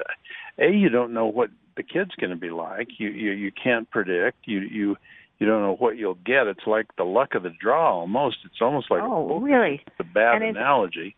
a 0.60 0.72
you 0.72 0.90
don't 0.90 1.14
know 1.14 1.28
what 1.28 1.50
the 1.76 1.84
kid's 1.84 2.16
going 2.20 2.30
to 2.30 2.36
be 2.36 2.50
like. 2.50 2.88
You 2.98 3.10
you 3.10 3.32
you 3.32 3.52
can't 3.52 3.90
predict. 3.90 4.40
You 4.46 4.60
you 4.60 4.96
you 5.40 5.48
don't 5.48 5.62
know 5.62 5.76
what 5.76 5.98
you'll 5.98 6.20
get. 6.26 6.48
It's 6.48 6.68
like 6.68 6.88
the 6.98 7.04
luck 7.04 7.36
of 7.36 7.44
the 7.44 7.52
draw 7.60 8.00
almost. 8.00 8.38
It's 8.46 8.62
almost 8.62 8.92
like 8.92 9.02
oh 9.04 9.40
really 9.40 9.82
it's 9.86 9.96
a 10.00 10.04
bad 10.04 10.42
and 10.42 10.58
analogy. 10.58 11.16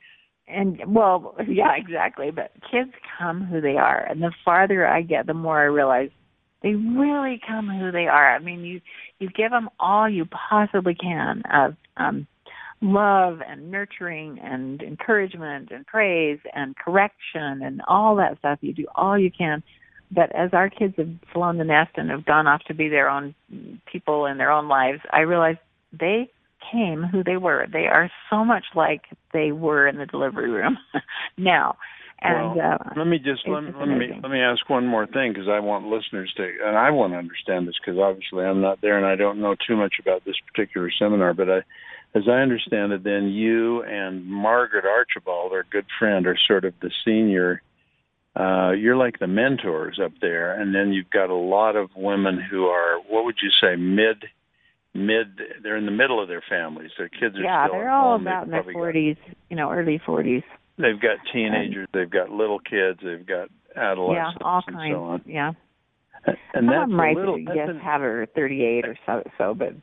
And 0.48 0.82
well, 0.88 1.36
yeah, 1.48 1.76
exactly. 1.78 2.32
But 2.32 2.52
kids 2.70 2.92
come 3.18 3.46
who 3.46 3.62
they 3.62 3.78
are, 3.78 4.00
and 4.00 4.22
the 4.22 4.34
farther 4.44 4.88
I 4.88 5.02
get, 5.02 5.26
the 5.26 5.34
more 5.34 5.60
I 5.60 5.66
realize 5.66 6.10
they 6.62 6.74
really 6.76 7.40
come 7.46 7.70
who 7.70 7.92
they 7.92 8.08
are. 8.08 8.36
I 8.36 8.40
mean, 8.40 8.62
you 8.62 8.82
you 9.20 9.30
give 9.30 9.52
them 9.52 9.70
all 9.80 10.10
you 10.10 10.26
possibly 10.26 10.96
can 10.96 11.44
of 11.52 11.76
um, 11.98 12.28
love 12.84 13.40
and 13.48 13.72
nurturing 13.72 14.38
and 14.44 14.82
encouragement 14.82 15.70
and 15.72 15.88
praise 15.88 16.40
and 16.54 16.76
correction 16.76 17.62
and 17.64 17.82
all 17.88 18.18
that 18.18 18.38
stuff. 18.40 18.60
You 18.62 18.74
do 18.74 18.86
all 18.96 19.18
you 19.18 19.32
can. 19.32 19.64
But 20.12 20.36
as 20.36 20.50
our 20.54 20.70
kids 20.70 20.94
have 20.98 21.10
flown 21.32 21.58
the 21.58 21.64
nest 21.64 21.92
and 21.96 22.12
have 22.12 22.26
gone 22.26 22.46
off 22.46 22.62
to 22.68 22.74
be 22.74 22.90
their 22.90 23.10
own 23.10 23.34
people 23.92 24.26
in 24.26 24.38
their 24.38 24.52
own 24.52 24.68
lives, 24.68 25.00
I 25.12 25.22
realize 25.22 25.56
they 25.98 26.30
came 26.72 27.04
who 27.04 27.24
they 27.24 27.38
were. 27.38 27.66
They 27.72 27.88
are 27.88 28.12
so 28.30 28.44
much 28.44 28.66
like 28.76 29.04
they 29.32 29.52
were 29.52 29.88
in 29.88 29.98
the 29.98 30.06
delivery 30.06 30.52
room 30.52 30.78
now. 31.38 31.78
And 32.22 32.56
well, 32.56 32.74
uh, 32.74 32.90
let 32.96 33.08
me 33.08 33.18
just 33.18 33.42
let, 33.48 33.64
let 33.64 33.86
me 33.86 34.08
let 34.22 34.32
me 34.32 34.40
ask 34.40 34.70
one 34.70 34.88
more 34.88 35.06
thing 35.06 35.34
because 35.34 35.50
I 35.50 35.60
want 35.60 35.88
listeners 35.88 36.32
to 36.38 36.50
and 36.66 36.78
I 36.78 36.90
want 36.92 37.12
to 37.12 37.18
understand 37.18 37.68
this 37.68 37.76
because 37.84 38.00
obviously 38.00 38.46
I'm 38.46 38.62
not 38.62 38.80
there 38.82 38.98
and 38.98 39.06
I 39.06 39.16
don't 39.16 39.42
know 39.42 39.56
too 39.68 39.76
much 39.76 39.96
about 40.00 40.24
this 40.24 40.36
particular 40.48 40.90
seminar. 40.98 41.34
But 41.34 41.50
I, 41.50 41.60
as 42.16 42.24
I 42.28 42.42
understand 42.42 42.94
it, 42.94 43.04
then 43.04 43.30
you 43.30 43.84
and 43.84 44.26
Margaret 44.26 44.86
Archibald, 44.86 45.52
our 45.52 45.66
good 45.70 45.86
friend, 46.00 46.28
are 46.28 46.38
sort 46.48 46.66
of 46.66 46.74
the 46.82 46.92
senior. 47.06 47.62
Uh, 48.36 48.72
you're 48.72 48.96
like 48.96 49.20
the 49.20 49.28
mentors 49.28 50.00
up 50.04 50.12
there, 50.22 50.60
and 50.60 50.74
then 50.74 50.92
you've 50.92 51.10
got 51.10 51.30
a 51.30 51.36
lot 51.36 51.76
of 51.76 51.90
women 51.96 52.40
who 52.40 52.66
are 52.66 53.00
what 53.08 53.26
would 53.26 53.38
you 53.42 53.50
say 53.62 53.76
mid 53.76 54.26
mid 54.96 55.40
they're 55.64 55.78
in 55.78 55.86
the 55.86 55.92
middle 55.92 56.22
of 56.22 56.28
their 56.28 56.44
families 56.48 56.92
their 57.00 57.10
kids 57.10 57.36
are 57.36 57.42
yeah 57.42 57.68
they're 57.68 57.90
all 57.90 58.16
about 58.16 58.46
in 58.46 58.52
their 58.52 58.64
forties 58.64 59.16
you 59.50 59.56
know 59.56 59.72
early 59.72 60.00
forties 60.06 60.44
They've 60.78 61.00
got 61.00 61.18
teenagers, 61.32 61.88
they've 61.94 62.10
got 62.10 62.32
little 62.32 62.60
kids, 62.60 63.00
they've 63.04 63.26
got 63.26 63.50
adolescents, 63.76 64.38
yeah, 64.42 64.48
all 64.48 64.64
and 64.66 64.76
kinds. 64.76 64.94
so 64.96 65.04
on. 65.04 65.22
Yeah, 65.28 65.52
and 66.26 66.38
Some 66.56 66.66
that's 66.68 66.84
of 66.84 66.90
them 66.90 67.00
right, 67.00 67.16
little, 67.16 67.38
yes, 67.38 67.70
an, 67.70 67.80
have 67.80 68.02
her 68.02 68.26
38 68.36 68.86
or 68.86 68.98
so, 69.06 69.24
so 69.38 69.54
but 69.54 69.74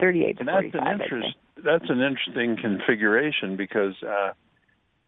38 0.00 0.38
to 0.38 0.44
that's 0.44 0.54
45. 0.54 0.82
An 0.82 1.00
interest, 1.00 1.36
that's 1.62 1.88
an 1.88 2.00
interesting 2.00 2.56
configuration 2.56 3.56
because 3.56 3.94
uh, 4.02 4.32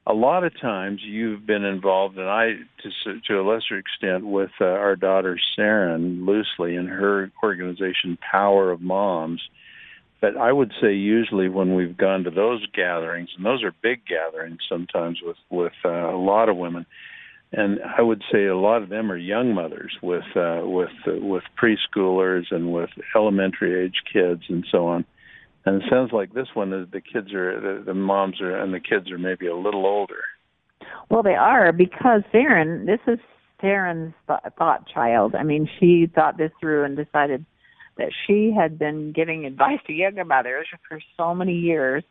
a 0.07 0.12
lot 0.12 0.45
of 0.45 0.59
times 0.61 1.00
you've 1.03 1.47
been 1.47 1.65
involved, 1.65 2.19
and 2.19 2.29
I, 2.29 2.53
to, 2.83 3.21
to 3.29 3.41
a 3.41 3.43
lesser 3.43 3.79
extent, 3.79 4.26
with 4.26 4.50
uh, 4.61 4.65
our 4.65 4.97
daughter 4.97 5.38
Saren 5.59 6.21
Loosli 6.21 6.79
in 6.79 6.87
her 6.87 7.31
organization, 7.43 8.19
Power 8.31 8.71
of 8.71 8.81
Moms 8.81 9.43
but 10.21 10.37
I 10.37 10.53
would 10.53 10.73
say 10.81 10.95
usually 10.95 11.49
when 11.49 11.75
we've 11.75 11.97
gone 11.97 12.25
to 12.25 12.31
those 12.31 12.67
gatherings, 12.75 13.29
and 13.37 13.45
those 13.45 13.62
are 13.62 13.73
big 13.83 14.00
gatherings 14.07 14.61
sometimes 14.69 15.21
with 15.23 15.37
with 15.50 15.75
uh, 15.85 15.88
a 15.88 16.19
lot 16.19 16.49
of 16.49 16.57
women, 16.57 16.87
and 17.53 17.79
I 17.97 18.03
would 18.03 18.23
say 18.33 18.47
a 18.47 18.57
lot 18.57 18.83
of 18.83 18.88
them 18.88 19.12
are 19.12 19.17
young 19.17 19.55
mothers 19.55 19.97
with 20.03 20.25
uh, 20.35 20.62
with 20.65 20.91
uh, 21.07 21.12
with 21.21 21.45
preschoolers 21.61 22.47
and 22.50 22.73
with 22.73 22.91
elementary 23.15 23.85
age 23.85 24.03
kids 24.11 24.43
and 24.49 24.67
so 24.71 24.88
on. 24.88 25.05
And 25.67 25.83
it 25.83 25.89
sounds 25.91 26.13
like 26.13 26.33
this 26.33 26.49
one 26.55 26.73
is 26.73 26.89
the 26.93 27.01
kids 27.01 27.35
are 27.35 27.61
the, 27.61 27.85
the 27.85 27.95
moms 27.95 28.41
are 28.41 28.57
and 28.57 28.73
the 28.73 28.81
kids 28.81 29.11
are 29.11 29.19
maybe 29.19 29.49
a 29.49 29.57
little 29.57 29.85
older. 29.85 30.23
Well, 31.11 31.23
they 31.23 31.35
are 31.35 31.73
because 31.73 32.23
Saren. 32.33 32.87
This 32.87 33.01
is 33.07 33.19
Saren's 33.63 34.15
th- 34.29 34.53
thought 34.57 34.87
child. 34.89 35.35
I 35.35 35.43
mean, 35.43 35.69
she 35.81 36.11
thought 36.15 36.39
this 36.39 36.53
through 36.61 36.85
and 36.85 36.97
decided 36.97 37.45
that 37.99 38.13
she 38.27 38.53
had 38.57 38.79
been 38.79 39.13
giving 39.13 39.45
advice 39.45 39.81
to 39.87 39.93
younger 39.93 40.25
mothers 40.25 40.69
for 40.89 41.01
so 41.17 41.35
many 41.35 41.55
years 41.55 42.05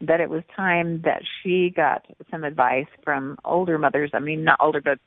that 0.00 0.20
it 0.20 0.30
was 0.30 0.42
time 0.54 1.02
that 1.04 1.22
she 1.42 1.72
got 1.74 2.06
some 2.30 2.44
advice 2.44 2.86
from 3.02 3.36
older 3.44 3.78
mothers. 3.78 4.10
I 4.14 4.20
mean, 4.20 4.44
not 4.44 4.58
older, 4.60 4.80
but 4.80 4.98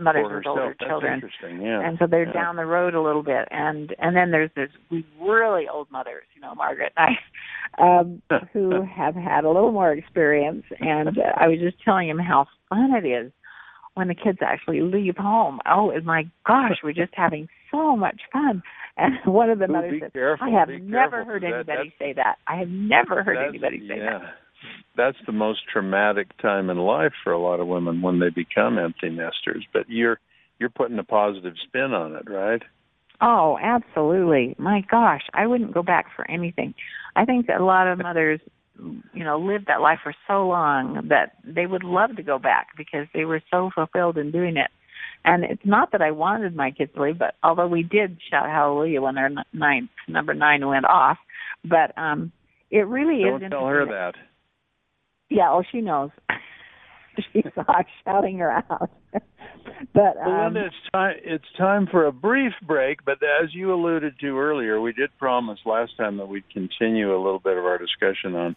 mothers 0.00 0.26
with 0.30 0.46
older 0.46 0.74
That's 0.78 0.88
children. 0.88 1.14
Interesting, 1.14 1.62
yeah. 1.62 1.80
And 1.86 1.96
so 1.98 2.06
they're 2.06 2.26
yeah. 2.26 2.32
down 2.32 2.56
the 2.56 2.66
road 2.66 2.94
a 2.94 3.00
little 3.00 3.22
bit. 3.22 3.48
And 3.50 3.94
and 3.98 4.14
then 4.14 4.30
there's 4.30 4.50
this 4.54 4.68
really 5.18 5.66
old 5.72 5.90
mothers, 5.90 6.24
you 6.34 6.42
know, 6.42 6.54
Margaret 6.54 6.92
and 6.96 7.16
I, 7.78 7.82
um, 7.82 8.22
who 8.52 8.82
have 8.96 9.14
had 9.14 9.44
a 9.44 9.50
little 9.50 9.72
more 9.72 9.92
experience. 9.92 10.64
And 10.78 11.18
uh, 11.18 11.32
I 11.36 11.48
was 11.48 11.58
just 11.60 11.82
telling 11.82 12.08
him 12.08 12.18
how 12.18 12.46
fun 12.68 12.92
it 12.94 13.06
is 13.06 13.32
when 13.94 14.08
the 14.08 14.14
kids 14.14 14.38
actually 14.42 14.82
leave 14.82 15.16
home. 15.16 15.60
Oh, 15.66 15.92
my 16.02 16.24
gosh, 16.46 16.78
we're 16.82 16.92
just 16.92 17.14
having 17.14 17.48
so 17.70 17.96
much 17.96 18.20
fun. 18.32 18.62
And 18.96 19.14
one 19.32 19.50
of 19.50 19.58
the 19.58 19.64
Ooh, 19.64 19.72
mothers 19.72 20.00
said, 20.00 20.12
careful, 20.12 20.46
"I 20.46 20.58
have 20.58 20.68
never 20.68 21.24
heard 21.24 21.42
that, 21.42 21.52
anybody 21.52 21.94
say 21.98 22.12
that. 22.14 22.36
I 22.46 22.56
have 22.56 22.68
never 22.68 23.22
heard 23.22 23.38
anybody 23.48 23.80
say 23.88 23.98
yeah. 23.98 24.18
that." 24.18 24.34
That's 24.96 25.18
the 25.26 25.32
most 25.32 25.60
traumatic 25.70 26.36
time 26.40 26.70
in 26.70 26.78
life 26.78 27.12
for 27.22 27.32
a 27.32 27.38
lot 27.38 27.60
of 27.60 27.66
women 27.66 28.00
when 28.00 28.20
they 28.20 28.30
become 28.30 28.78
empty 28.78 29.10
nesters. 29.10 29.66
But 29.72 29.88
you're 29.88 30.18
you're 30.58 30.70
putting 30.70 30.98
a 30.98 31.04
positive 31.04 31.54
spin 31.66 31.92
on 31.92 32.14
it, 32.14 32.30
right? 32.30 32.62
Oh, 33.20 33.58
absolutely. 33.62 34.54
My 34.58 34.82
gosh, 34.90 35.22
I 35.32 35.46
wouldn't 35.46 35.74
go 35.74 35.82
back 35.82 36.06
for 36.14 36.28
anything. 36.30 36.74
I 37.16 37.24
think 37.24 37.46
that 37.46 37.60
a 37.60 37.64
lot 37.64 37.86
of 37.86 37.98
mothers, 37.98 38.40
you 38.76 39.24
know, 39.24 39.38
lived 39.38 39.66
that 39.68 39.80
life 39.80 40.00
for 40.02 40.14
so 40.26 40.46
long 40.46 41.08
that 41.08 41.32
they 41.44 41.66
would 41.66 41.84
love 41.84 42.16
to 42.16 42.22
go 42.22 42.38
back 42.38 42.68
because 42.76 43.06
they 43.14 43.24
were 43.24 43.40
so 43.50 43.70
fulfilled 43.74 44.18
in 44.18 44.30
doing 44.30 44.56
it. 44.56 44.70
And 45.24 45.44
it's 45.44 45.64
not 45.64 45.92
that 45.92 46.02
I 46.02 46.10
wanted 46.10 46.54
my 46.54 46.70
kids 46.70 46.92
to 46.94 47.02
leave, 47.02 47.18
but 47.18 47.34
although 47.42 47.66
we 47.66 47.82
did 47.82 48.18
shout 48.30 48.46
hallelujah 48.46 49.00
when 49.00 49.16
our 49.16 49.30
ninth 49.52 49.90
number 50.06 50.34
nine 50.34 50.66
went 50.66 50.84
off, 50.84 51.18
but 51.64 51.96
um 51.96 52.32
it 52.70 52.86
really 52.88 53.22
Don't 53.22 53.42
is. 53.42 53.50
tell 53.50 53.66
her 53.66 53.86
that. 53.86 54.14
Yeah, 55.30 55.50
oh, 55.50 55.62
she 55.70 55.80
knows. 55.80 56.10
she 57.32 57.44
saw 57.54 57.82
shouting 58.04 58.38
her 58.38 58.50
out. 58.50 58.90
but 59.94 60.16
um, 60.18 60.54
Linda, 60.54 60.66
it's 60.66 60.90
time. 60.92 61.16
It's 61.22 61.52
time 61.56 61.86
for 61.86 62.06
a 62.06 62.12
brief 62.12 62.52
break. 62.66 63.04
But 63.04 63.18
as 63.22 63.54
you 63.54 63.72
alluded 63.72 64.18
to 64.20 64.38
earlier, 64.38 64.80
we 64.80 64.92
did 64.92 65.16
promise 65.18 65.60
last 65.64 65.96
time 65.96 66.16
that 66.16 66.26
we'd 66.26 66.48
continue 66.50 67.14
a 67.14 67.20
little 67.22 67.38
bit 67.38 67.56
of 67.56 67.64
our 67.64 67.78
discussion 67.78 68.34
on 68.34 68.56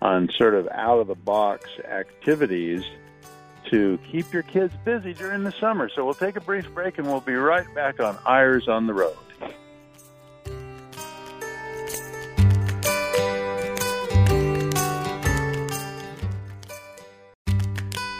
on 0.00 0.28
sort 0.36 0.54
of 0.54 0.68
out 0.72 0.98
of 0.98 1.06
the 1.06 1.14
box 1.14 1.68
activities 1.88 2.82
to 3.72 3.98
keep 4.10 4.30
your 4.34 4.42
kids 4.42 4.74
busy 4.84 5.14
during 5.14 5.44
the 5.44 5.52
summer. 5.52 5.88
So 5.88 6.04
we'll 6.04 6.12
take 6.12 6.36
a 6.36 6.42
brief 6.42 6.72
break 6.74 6.98
and 6.98 7.06
we'll 7.06 7.22
be 7.22 7.34
right 7.34 7.66
back 7.74 8.00
on 8.00 8.18
Eyres 8.26 8.68
on 8.68 8.86
the 8.86 8.92
Road. 8.92 9.16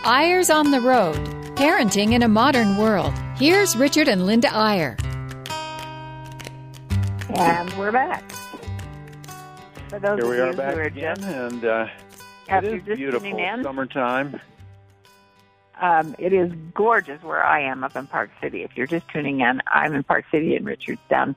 Eyres 0.05 0.49
on 0.49 0.71
the 0.71 0.81
Road 0.81 1.17
Parenting 1.55 2.13
in 2.13 2.23
a 2.23 2.29
Modern 2.29 2.79
World. 2.79 3.13
Here's 3.37 3.77
Richard 3.77 4.09
and 4.09 4.25
Linda 4.25 4.49
Eyre. 4.53 4.97
And 7.35 7.71
we're 7.75 7.93
back. 7.93 8.33
For 9.89 9.99
those 9.99 10.17
Here 10.17 10.25
of 10.25 10.31
we 10.31 10.37
you 10.37 10.43
are 10.45 10.53
back 10.55 10.75
who 10.75 10.81
are 10.81 10.85
again, 10.85 11.17
just, 11.17 11.29
and 11.29 11.65
uh, 11.67 11.87
if 12.49 12.65
it 12.65 12.65
you're 12.65 12.77
is 12.77 12.85
just 12.85 12.97
beautiful 12.97 13.31
tuning 13.31 13.45
in, 13.45 13.63
summertime. 13.63 14.41
Um, 15.83 16.15
it 16.19 16.33
is 16.33 16.53
gorgeous 16.73 17.23
where 17.23 17.45
I 17.45 17.63
am 17.63 17.83
up 17.83 17.97
in 17.97 18.07
Park 18.07 18.31
City. 18.41 18.63
If 18.63 18.77
you're 18.77 18.87
just 18.87 19.09
tuning 19.09 19.41
in, 19.41 19.61
I'm 19.67 19.95
in 19.95 20.05
Park 20.05 20.25
City 20.31 20.55
and 20.55 20.65
Richard's 20.65 21.01
down 21.11 21.35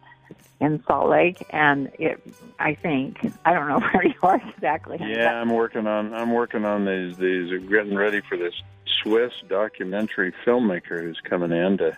in 0.61 0.83
Salt 0.85 1.09
Lake, 1.09 1.45
and 1.49 1.91
it. 1.99 2.21
I 2.59 2.75
think 2.75 3.17
I 3.43 3.53
don't 3.53 3.67
know 3.67 3.79
where 3.93 4.05
you 4.05 4.13
are 4.21 4.41
exactly. 4.55 4.97
Yeah, 5.01 5.33
I'm 5.33 5.49
working 5.49 5.87
on 5.87 6.13
I'm 6.13 6.31
working 6.31 6.63
on 6.63 6.85
these 6.85 7.17
these 7.17 7.49
getting 7.67 7.95
ready 7.95 8.21
for 8.21 8.37
this 8.37 8.53
Swiss 9.01 9.33
documentary 9.49 10.33
filmmaker 10.45 11.01
who's 11.01 11.19
coming 11.27 11.51
in 11.51 11.79
to 11.79 11.97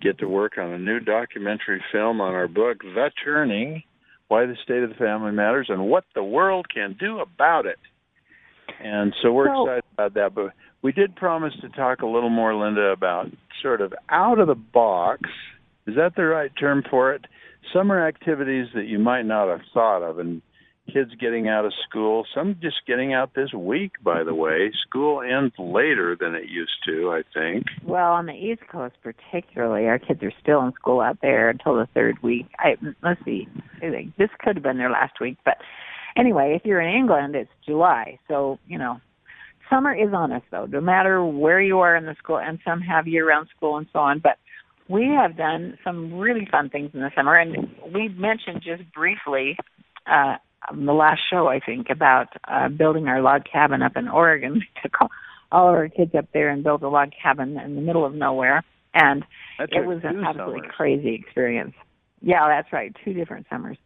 get 0.00 0.18
to 0.18 0.28
work 0.28 0.58
on 0.58 0.72
a 0.72 0.78
new 0.78 1.00
documentary 1.00 1.82
film 1.90 2.20
on 2.20 2.32
our 2.32 2.48
book, 2.48 2.82
The 2.82 3.10
Turning: 3.24 3.82
Why 4.28 4.46
the 4.46 4.56
State 4.62 4.84
of 4.84 4.90
the 4.90 4.96
Family 4.96 5.32
Matters 5.32 5.66
and 5.68 5.88
What 5.88 6.04
the 6.14 6.24
World 6.24 6.68
Can 6.72 6.96
Do 6.98 7.18
About 7.18 7.66
It. 7.66 7.78
And 8.82 9.14
so 9.22 9.32
we're 9.32 9.46
So- 9.46 9.62
excited 9.64 9.84
about 9.94 10.14
that. 10.14 10.34
But 10.34 10.52
we 10.82 10.92
did 10.92 11.14
promise 11.16 11.54
to 11.60 11.68
talk 11.70 12.02
a 12.02 12.06
little 12.06 12.30
more, 12.30 12.54
Linda, 12.54 12.90
about 12.90 13.30
sort 13.60 13.80
of 13.80 13.94
out 14.08 14.38
of 14.38 14.48
the 14.48 14.54
box. 14.54 15.30
Is 15.86 15.94
that 15.96 16.14
the 16.16 16.24
right 16.24 16.50
term 16.58 16.82
for 16.90 17.12
it? 17.12 17.26
Summer 17.72 18.06
activities 18.06 18.68
that 18.74 18.86
you 18.86 18.98
might 18.98 19.24
not 19.24 19.48
have 19.48 19.62
thought 19.72 20.02
of, 20.02 20.18
and 20.18 20.42
kids 20.92 21.14
getting 21.20 21.48
out 21.48 21.64
of 21.64 21.72
school. 21.88 22.26
Some 22.34 22.56
just 22.60 22.84
getting 22.86 23.14
out 23.14 23.34
this 23.34 23.52
week, 23.54 23.92
by 24.02 24.24
the 24.24 24.34
way. 24.34 24.72
School 24.86 25.22
ends 25.22 25.54
later 25.58 26.16
than 26.18 26.34
it 26.34 26.48
used 26.48 26.84
to, 26.86 27.12
I 27.12 27.22
think. 27.32 27.66
Well, 27.84 28.12
on 28.12 28.26
the 28.26 28.32
East 28.32 28.62
Coast, 28.68 28.96
particularly, 29.02 29.86
our 29.86 29.98
kids 29.98 30.22
are 30.24 30.32
still 30.40 30.60
in 30.66 30.72
school 30.72 31.00
out 31.00 31.18
there 31.22 31.48
until 31.48 31.76
the 31.76 31.86
third 31.94 32.20
week. 32.22 32.46
I 32.58 32.76
let's 33.02 33.24
see, 33.24 33.46
this 33.80 34.30
could 34.40 34.56
have 34.56 34.62
been 34.64 34.78
their 34.78 34.90
last 34.90 35.20
week, 35.20 35.38
but 35.44 35.58
anyway, 36.16 36.54
if 36.56 36.64
you're 36.64 36.80
in 36.80 36.94
England, 36.94 37.34
it's 37.34 37.50
July, 37.66 38.18
so 38.28 38.58
you 38.66 38.78
know 38.78 39.00
summer 39.72 39.94
is 39.94 40.12
on 40.12 40.32
us 40.32 40.42
though, 40.50 40.66
no 40.66 40.80
matter 40.80 41.24
where 41.24 41.60
you 41.60 41.78
are 41.78 41.96
in 41.96 42.04
the 42.04 42.14
school, 42.18 42.38
and 42.38 42.58
some 42.64 42.80
have 42.80 43.06
year-round 43.06 43.48
school 43.56 43.78
and 43.78 43.86
so 43.92 44.00
on. 44.00 44.18
But 44.18 44.38
we 44.88 45.06
have 45.06 45.36
done 45.36 45.78
some 45.84 46.14
really 46.14 46.46
fun 46.50 46.68
things 46.68 46.90
in 46.92 47.00
the 47.00 47.10
summer, 47.16 47.36
and 47.36 47.70
we 47.92 48.08
mentioned 48.08 48.62
just 48.62 48.82
briefly 48.92 49.56
uh, 50.06 50.36
on 50.70 50.86
the 50.86 50.92
last 50.92 51.20
show, 51.30 51.48
I 51.48 51.60
think, 51.60 51.88
about 51.90 52.28
uh, 52.46 52.68
building 52.68 53.08
our 53.08 53.22
log 53.22 53.42
cabin 53.50 53.82
up 53.82 53.96
in 53.96 54.08
Oregon. 54.08 54.54
We 54.62 54.82
took 54.82 55.00
all, 55.00 55.10
all 55.50 55.68
of 55.68 55.74
our 55.74 55.88
kids 55.88 56.14
up 56.14 56.26
there 56.32 56.50
and 56.50 56.62
built 56.62 56.82
a 56.82 56.88
log 56.88 57.10
cabin 57.20 57.58
in 57.58 57.74
the 57.74 57.80
middle 57.80 58.04
of 58.04 58.14
nowhere, 58.14 58.64
and 58.94 59.24
it 59.58 59.86
was 59.86 60.00
an 60.04 60.24
absolutely 60.24 60.60
summers. 60.60 60.74
crazy 60.76 61.14
experience. 61.14 61.74
Yeah, 62.20 62.46
that's 62.48 62.72
right, 62.72 62.94
two 63.04 63.14
different 63.14 63.46
summers. 63.50 63.78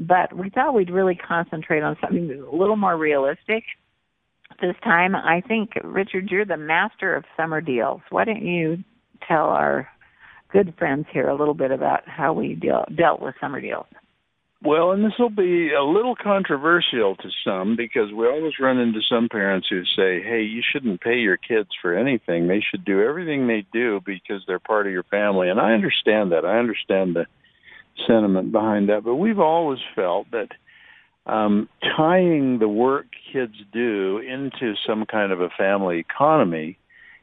But 0.00 0.34
we 0.34 0.48
thought 0.48 0.72
we'd 0.72 0.90
really 0.90 1.14
concentrate 1.14 1.82
on 1.82 1.96
something 2.00 2.30
a 2.30 2.56
little 2.56 2.76
more 2.76 2.96
realistic 2.96 3.64
this 4.62 4.74
time. 4.82 5.14
I 5.14 5.42
think, 5.46 5.72
Richard, 5.84 6.30
you're 6.30 6.46
the 6.46 6.56
master 6.56 7.14
of 7.14 7.24
summer 7.36 7.60
deals. 7.60 8.00
Why 8.08 8.24
don't 8.24 8.42
you 8.42 8.78
tell 9.28 9.50
our 9.50 9.88
good 10.50 10.74
friends 10.78 11.06
here 11.12 11.28
a 11.28 11.36
little 11.36 11.54
bit 11.54 11.70
about 11.70 12.08
how 12.08 12.32
we 12.32 12.54
deal, 12.54 12.86
dealt 12.96 13.20
with 13.20 13.34
summer 13.40 13.60
deals? 13.60 13.86
Well, 14.62 14.92
and 14.92 15.04
this 15.04 15.12
will 15.18 15.30
be 15.30 15.72
a 15.72 15.82
little 15.82 16.14
controversial 16.14 17.16
to 17.16 17.28
some 17.44 17.76
because 17.76 18.12
we 18.12 18.26
always 18.26 18.52
run 18.60 18.78
into 18.78 19.00
some 19.08 19.28
parents 19.30 19.68
who 19.70 19.84
say, 19.84 20.22
hey, 20.22 20.42
you 20.42 20.62
shouldn't 20.62 21.00
pay 21.00 21.16
your 21.16 21.38
kids 21.38 21.70
for 21.80 21.94
anything. 21.94 22.46
They 22.46 22.60
should 22.70 22.84
do 22.84 23.02
everything 23.02 23.46
they 23.46 23.64
do 23.72 24.00
because 24.04 24.42
they're 24.46 24.58
part 24.58 24.86
of 24.86 24.92
your 24.92 25.04
family. 25.04 25.48
And 25.48 25.60
I 25.60 25.72
understand 25.72 26.32
that. 26.32 26.44
I 26.44 26.58
understand 26.58 27.16
the 27.16 27.26
sentiment 28.06 28.52
behind 28.52 28.88
that. 28.88 29.04
But 29.04 29.16
we've 29.16 29.38
always 29.38 29.80
felt 29.94 30.30
that 30.32 30.48
um, 31.26 31.68
tying 31.96 32.58
the 32.58 32.68
work 32.68 33.06
kids 33.32 33.54
do 33.72 34.18
into 34.18 34.74
some 34.86 35.06
kind 35.06 35.32
of 35.32 35.40
a 35.40 35.50
family 35.56 35.98
economy 35.98 36.78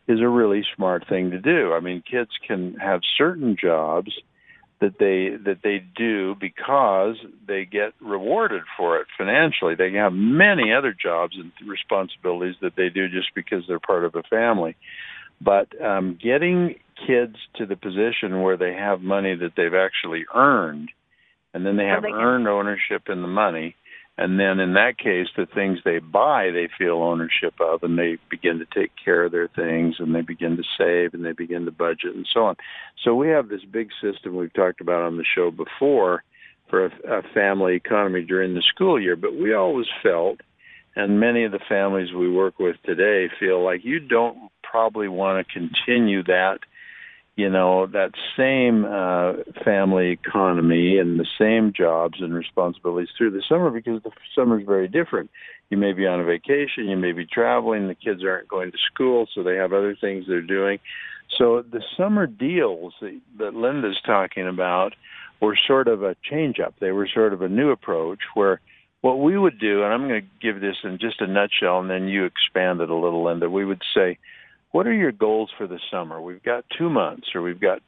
is 0.07 0.21
a 0.21 0.27
really 0.27 0.63
smart 0.75 1.07
thing 1.09 1.31
to 1.31 1.39
do. 1.39 1.73
I 1.73 1.79
mean, 1.79 2.01
kids 2.09 2.31
can 2.47 2.75
have 2.75 3.01
certain 3.17 3.57
jobs 3.59 4.11
that 4.79 4.99
they 4.99 5.35
that 5.43 5.59
they 5.63 5.83
do 5.95 6.35
because 6.39 7.15
they 7.47 7.65
get 7.65 7.93
rewarded 7.99 8.61
for 8.77 8.99
it 8.99 9.07
financially. 9.17 9.75
They 9.75 9.91
have 9.93 10.13
many 10.13 10.71
other 10.71 10.93
jobs 10.93 11.35
and 11.35 11.51
responsibilities 11.67 12.55
that 12.61 12.75
they 12.75 12.89
do 12.89 13.09
just 13.09 13.33
because 13.35 13.63
they're 13.67 13.79
part 13.79 14.05
of 14.05 14.15
a 14.15 14.23
family. 14.23 14.75
But 15.39 15.69
um, 15.81 16.17
getting 16.21 16.75
kids 17.05 17.35
to 17.57 17.65
the 17.65 17.75
position 17.75 18.41
where 18.41 18.57
they 18.57 18.73
have 18.73 19.01
money 19.01 19.35
that 19.35 19.51
they've 19.55 19.73
actually 19.73 20.25
earned, 20.33 20.89
and 21.53 21.65
then 21.65 21.77
they 21.77 21.85
have 21.85 22.03
they 22.03 22.09
earned 22.09 22.47
ownership 22.47 23.03
in 23.07 23.21
the 23.21 23.27
money, 23.27 23.75
and 24.17 24.39
then 24.39 24.59
in 24.59 24.73
that 24.73 24.97
case 24.97 25.27
the 25.35 25.45
things 25.45 25.79
they 25.85 25.99
buy 25.99 26.49
they 26.51 26.67
feel 26.77 27.03
ownership 27.03 27.53
of 27.59 27.83
and 27.83 27.97
they 27.97 28.17
begin 28.29 28.59
to 28.59 28.65
take 28.79 28.91
care 29.03 29.25
of 29.25 29.31
their 29.31 29.47
things 29.47 29.95
and 29.99 30.13
they 30.13 30.21
begin 30.21 30.57
to 30.57 30.63
save 30.77 31.13
and 31.13 31.23
they 31.23 31.33
begin 31.33 31.65
to 31.65 31.71
budget 31.71 32.15
and 32.15 32.27
so 32.33 32.45
on. 32.45 32.55
So 33.03 33.13
we 33.13 33.29
have 33.29 33.49
this 33.49 33.63
big 33.71 33.89
system 34.01 34.35
we've 34.35 34.53
talked 34.53 34.81
about 34.81 35.03
on 35.03 35.17
the 35.17 35.25
show 35.35 35.51
before 35.51 36.23
for 36.69 36.85
a, 36.85 36.89
a 37.07 37.21
family 37.33 37.75
economy 37.75 38.23
during 38.23 38.53
the 38.53 38.63
school 38.73 38.99
year 38.99 39.15
but 39.15 39.35
we 39.35 39.53
always 39.53 39.87
felt 40.03 40.41
and 40.95 41.19
many 41.19 41.45
of 41.45 41.51
the 41.51 41.59
families 41.69 42.11
we 42.11 42.29
work 42.29 42.57
with 42.59 42.75
today 42.83 43.31
feel 43.39 43.63
like 43.63 43.85
you 43.85 43.99
don't 43.99 44.51
probably 44.69 45.07
want 45.07 45.45
to 45.45 45.53
continue 45.53 46.23
that 46.23 46.59
you 47.37 47.49
know 47.49 47.85
that 47.85 48.11
same 48.35 48.83
uh, 48.83 49.63
family 49.63 50.09
economy 50.11 50.97
and 50.97 51.19
the 51.19 51.27
same 51.39 51.71
jobs 51.71 52.15
and 52.19 52.33
responsibilities 52.33 53.09
through 53.17 53.31
the 53.31 53.43
summer 53.47 53.69
because 53.69 54.01
the 54.03 54.11
summer 54.35 54.59
is 54.59 54.65
very 54.65 54.87
different. 54.87 55.29
You 55.69 55.77
may 55.77 55.93
be 55.93 56.07
on 56.07 56.19
a 56.19 56.23
vacation, 56.23 56.87
you 56.87 56.97
may 56.97 57.11
be 57.11 57.25
traveling, 57.25 57.87
the 57.87 57.95
kids 57.95 58.23
aren't 58.23 58.47
going 58.47 58.71
to 58.71 58.77
school, 58.91 59.27
so 59.33 59.43
they 59.43 59.55
have 59.55 59.71
other 59.71 59.95
things 59.99 60.25
they're 60.27 60.41
doing. 60.41 60.79
So 61.37 61.61
the 61.61 61.83
summer 61.95 62.25
deals 62.25 62.93
that, 63.01 63.19
that 63.37 63.53
Linda's 63.53 63.99
talking 64.05 64.47
about 64.47 64.93
were 65.41 65.57
sort 65.67 65.87
of 65.87 66.01
a 66.03 66.15
change 66.23 66.59
up. 66.59 66.73
They 66.79 66.91
were 66.91 67.07
sort 67.13 67.33
of 67.33 67.41
a 67.41 67.49
new 67.49 67.69
approach 67.69 68.19
where 68.33 68.61
what 69.01 69.19
we 69.19 69.37
would 69.37 69.59
do, 69.59 69.83
and 69.83 69.93
I'm 69.93 70.07
going 70.07 70.21
to 70.21 70.27
give 70.41 70.59
this 70.59 70.77
in 70.83 70.97
just 70.99 71.21
a 71.21 71.27
nutshell, 71.27 71.79
and 71.79 71.89
then 71.89 72.07
you 72.07 72.25
expand 72.25 72.81
it 72.81 72.89
a 72.89 72.95
little, 72.95 73.25
Linda. 73.25 73.49
We 73.49 73.65
would 73.65 73.83
say 73.93 74.17
what 74.71 74.87
are 74.87 74.93
your 74.93 75.11
goals 75.11 75.49
for 75.57 75.67
the 75.67 75.79
summer? 75.91 76.21
We've 76.21 76.43
got 76.43 76.65
two 76.77 76.89
months, 76.89 77.27
or 77.33 77.41
we've 77.41 77.59
got 77.59 77.79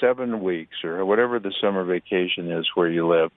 seven 0.00 0.42
weeks, 0.42 0.76
or 0.84 1.04
whatever 1.04 1.38
the 1.38 1.54
summer 1.60 1.84
vacation 1.84 2.50
is 2.50 2.66
where 2.74 2.88
you 2.88 3.08
live. 3.08 3.30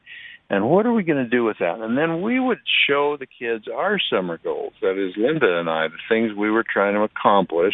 And 0.49 0.69
what 0.69 0.85
are 0.85 0.93
we 0.93 1.03
going 1.03 1.23
to 1.23 1.29
do 1.29 1.43
with 1.43 1.57
that? 1.59 1.79
And 1.79 1.97
then 1.97 2.21
we 2.21 2.39
would 2.39 2.59
show 2.87 3.17
the 3.17 3.25
kids 3.25 3.65
our 3.73 3.97
summer 4.09 4.37
goals. 4.37 4.73
That 4.81 4.97
is, 5.03 5.13
Linda 5.17 5.59
and 5.59 5.69
I, 5.69 5.87
the 5.87 5.97
things 6.09 6.37
we 6.37 6.51
were 6.51 6.65
trying 6.71 6.95
to 6.95 7.01
accomplish 7.01 7.73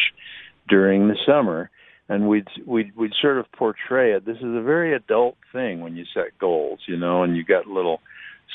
during 0.67 1.08
the 1.08 1.17
summer. 1.25 1.69
And 2.08 2.27
we'd 2.27 2.47
we'd 2.65 2.95
we'd 2.95 3.13
sort 3.21 3.38
of 3.38 3.51
portray 3.51 4.13
it. 4.13 4.25
This 4.25 4.38
is 4.38 4.55
a 4.55 4.63
very 4.63 4.95
adult 4.95 5.36
thing 5.51 5.82
when 5.82 5.95
you 5.95 6.05
set 6.13 6.39
goals, 6.39 6.79
you 6.88 6.97
know, 6.97 7.21
and 7.21 7.38
you 7.38 7.43
got 7.43 7.67
little 7.67 8.01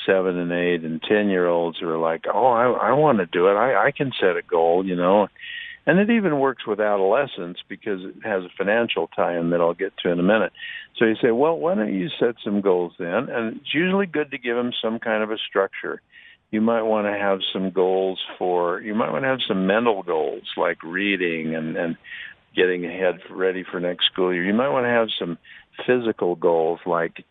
seven 0.05 0.37
and 0.37 0.51
eight 0.51 0.83
and 0.83 1.01
ten 1.01 1.29
year 1.29 1.47
olds 1.47 1.77
who 1.79 1.87
are 1.87 1.97
like, 1.97 2.25
"Oh, 2.27 2.47
I, 2.47 2.89
I 2.89 2.91
want 2.93 3.19
to 3.19 3.25
do 3.25 3.47
it. 3.47 3.53
I, 3.53 3.87
I 3.87 3.91
can 3.91 4.11
set 4.19 4.35
a 4.35 4.41
goal," 4.41 4.85
you 4.85 4.97
know 4.97 5.27
and 5.87 5.99
it 5.99 6.09
even 6.09 6.39
works 6.39 6.65
with 6.65 6.79
adolescents 6.79 7.61
because 7.67 8.01
it 8.03 8.15
has 8.23 8.43
a 8.43 8.49
financial 8.57 9.07
tie-in 9.15 9.51
that 9.51 9.61
I'll 9.61 9.73
get 9.73 9.95
to 9.99 10.11
in 10.11 10.19
a 10.19 10.23
minute. 10.23 10.51
So 10.97 11.05
you 11.05 11.15
say, 11.21 11.31
well, 11.31 11.57
why 11.57 11.75
don't 11.75 11.93
you 11.93 12.09
set 12.19 12.35
some 12.43 12.61
goals 12.61 12.93
then? 12.97 13.29
And 13.29 13.57
it's 13.57 13.73
usually 13.73 14.05
good 14.05 14.31
to 14.31 14.37
give 14.37 14.55
them 14.55 14.71
some 14.81 14.99
kind 14.99 15.23
of 15.23 15.31
a 15.31 15.37
structure. 15.37 16.01
You 16.51 16.61
might 16.61 16.83
want 16.83 17.07
to 17.07 17.13
have 17.13 17.39
some 17.51 17.69
goals 17.71 18.19
for, 18.37 18.81
you 18.81 18.95
might 18.95 19.11
want 19.11 19.23
to 19.23 19.29
have 19.29 19.41
some 19.47 19.67
mental 19.67 20.03
goals 20.03 20.43
like 20.57 20.81
reading 20.83 21.55
and, 21.55 21.75
and 21.75 21.97
getting 22.55 22.85
ahead 22.85 23.19
ready 23.29 23.63
for 23.69 23.79
next 23.79 24.05
school 24.05 24.33
year. 24.33 24.43
You 24.43 24.53
might 24.53 24.69
want 24.69 24.85
to 24.85 24.89
have 24.89 25.09
some 25.19 25.37
physical 25.85 26.35
goals 26.35 26.79
like 26.85 27.23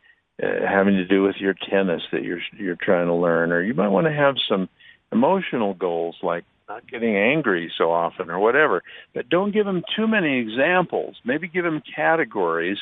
uh, 0.43 0.67
having 0.69 0.95
to 0.95 1.07
do 1.07 1.23
with 1.23 1.37
your 1.37 1.55
tennis 1.71 2.03
that 2.13 2.25
you're 2.25 2.41
you're 2.59 2.77
trying 2.77 3.07
to 3.07 3.15
learn, 3.15 3.53
or 3.53 3.63
you 3.63 3.73
might 3.73 3.89
want 3.89 4.07
to 4.07 4.13
have 4.13 4.35
some 4.49 4.69
emotional 5.13 5.75
goals 5.75 6.17
like 6.23 6.45
not 6.69 6.89
getting 6.89 7.17
angry 7.17 7.71
so 7.77 7.91
often 7.91 8.31
or 8.31 8.39
whatever. 8.39 8.83
But 9.15 9.29
don't 9.29 9.53
give 9.53 9.67
them 9.67 9.83
too 9.97 10.07
many 10.07 10.39
examples. 10.39 11.17
Maybe 11.25 11.49
give 11.49 11.65
them 11.65 11.83
categories, 11.95 12.79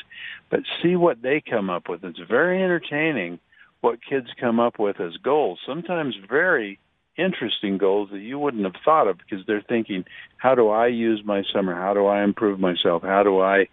but 0.49 0.61
see 0.81 0.95
what 0.95 1.21
they 1.21 1.41
come 1.47 1.69
up 1.69 1.89
with. 1.89 2.03
It's 2.03 2.19
very 2.29 2.63
entertaining 2.63 3.39
what 3.81 3.99
kids 4.07 4.27
come 4.39 4.59
up 4.59 4.79
with 4.79 4.99
as 4.99 5.17
goals. 5.23 5.59
Sometimes 5.67 6.15
very 6.29 6.79
interesting 7.17 7.77
goals 7.77 8.09
that 8.11 8.19
you 8.19 8.39
wouldn't 8.39 8.63
have 8.63 8.81
thought 8.83 9.07
of 9.07 9.17
because 9.17 9.45
they're 9.45 9.63
thinking, 9.67 10.05
how 10.37 10.55
do 10.55 10.69
I 10.69 10.87
use 10.87 11.21
my 11.25 11.43
summer? 11.53 11.75
How 11.75 11.93
do 11.93 12.05
I 12.05 12.23
improve 12.23 12.59
myself? 12.59 13.03
How 13.03 13.23
do 13.23 13.41
I 13.41 13.67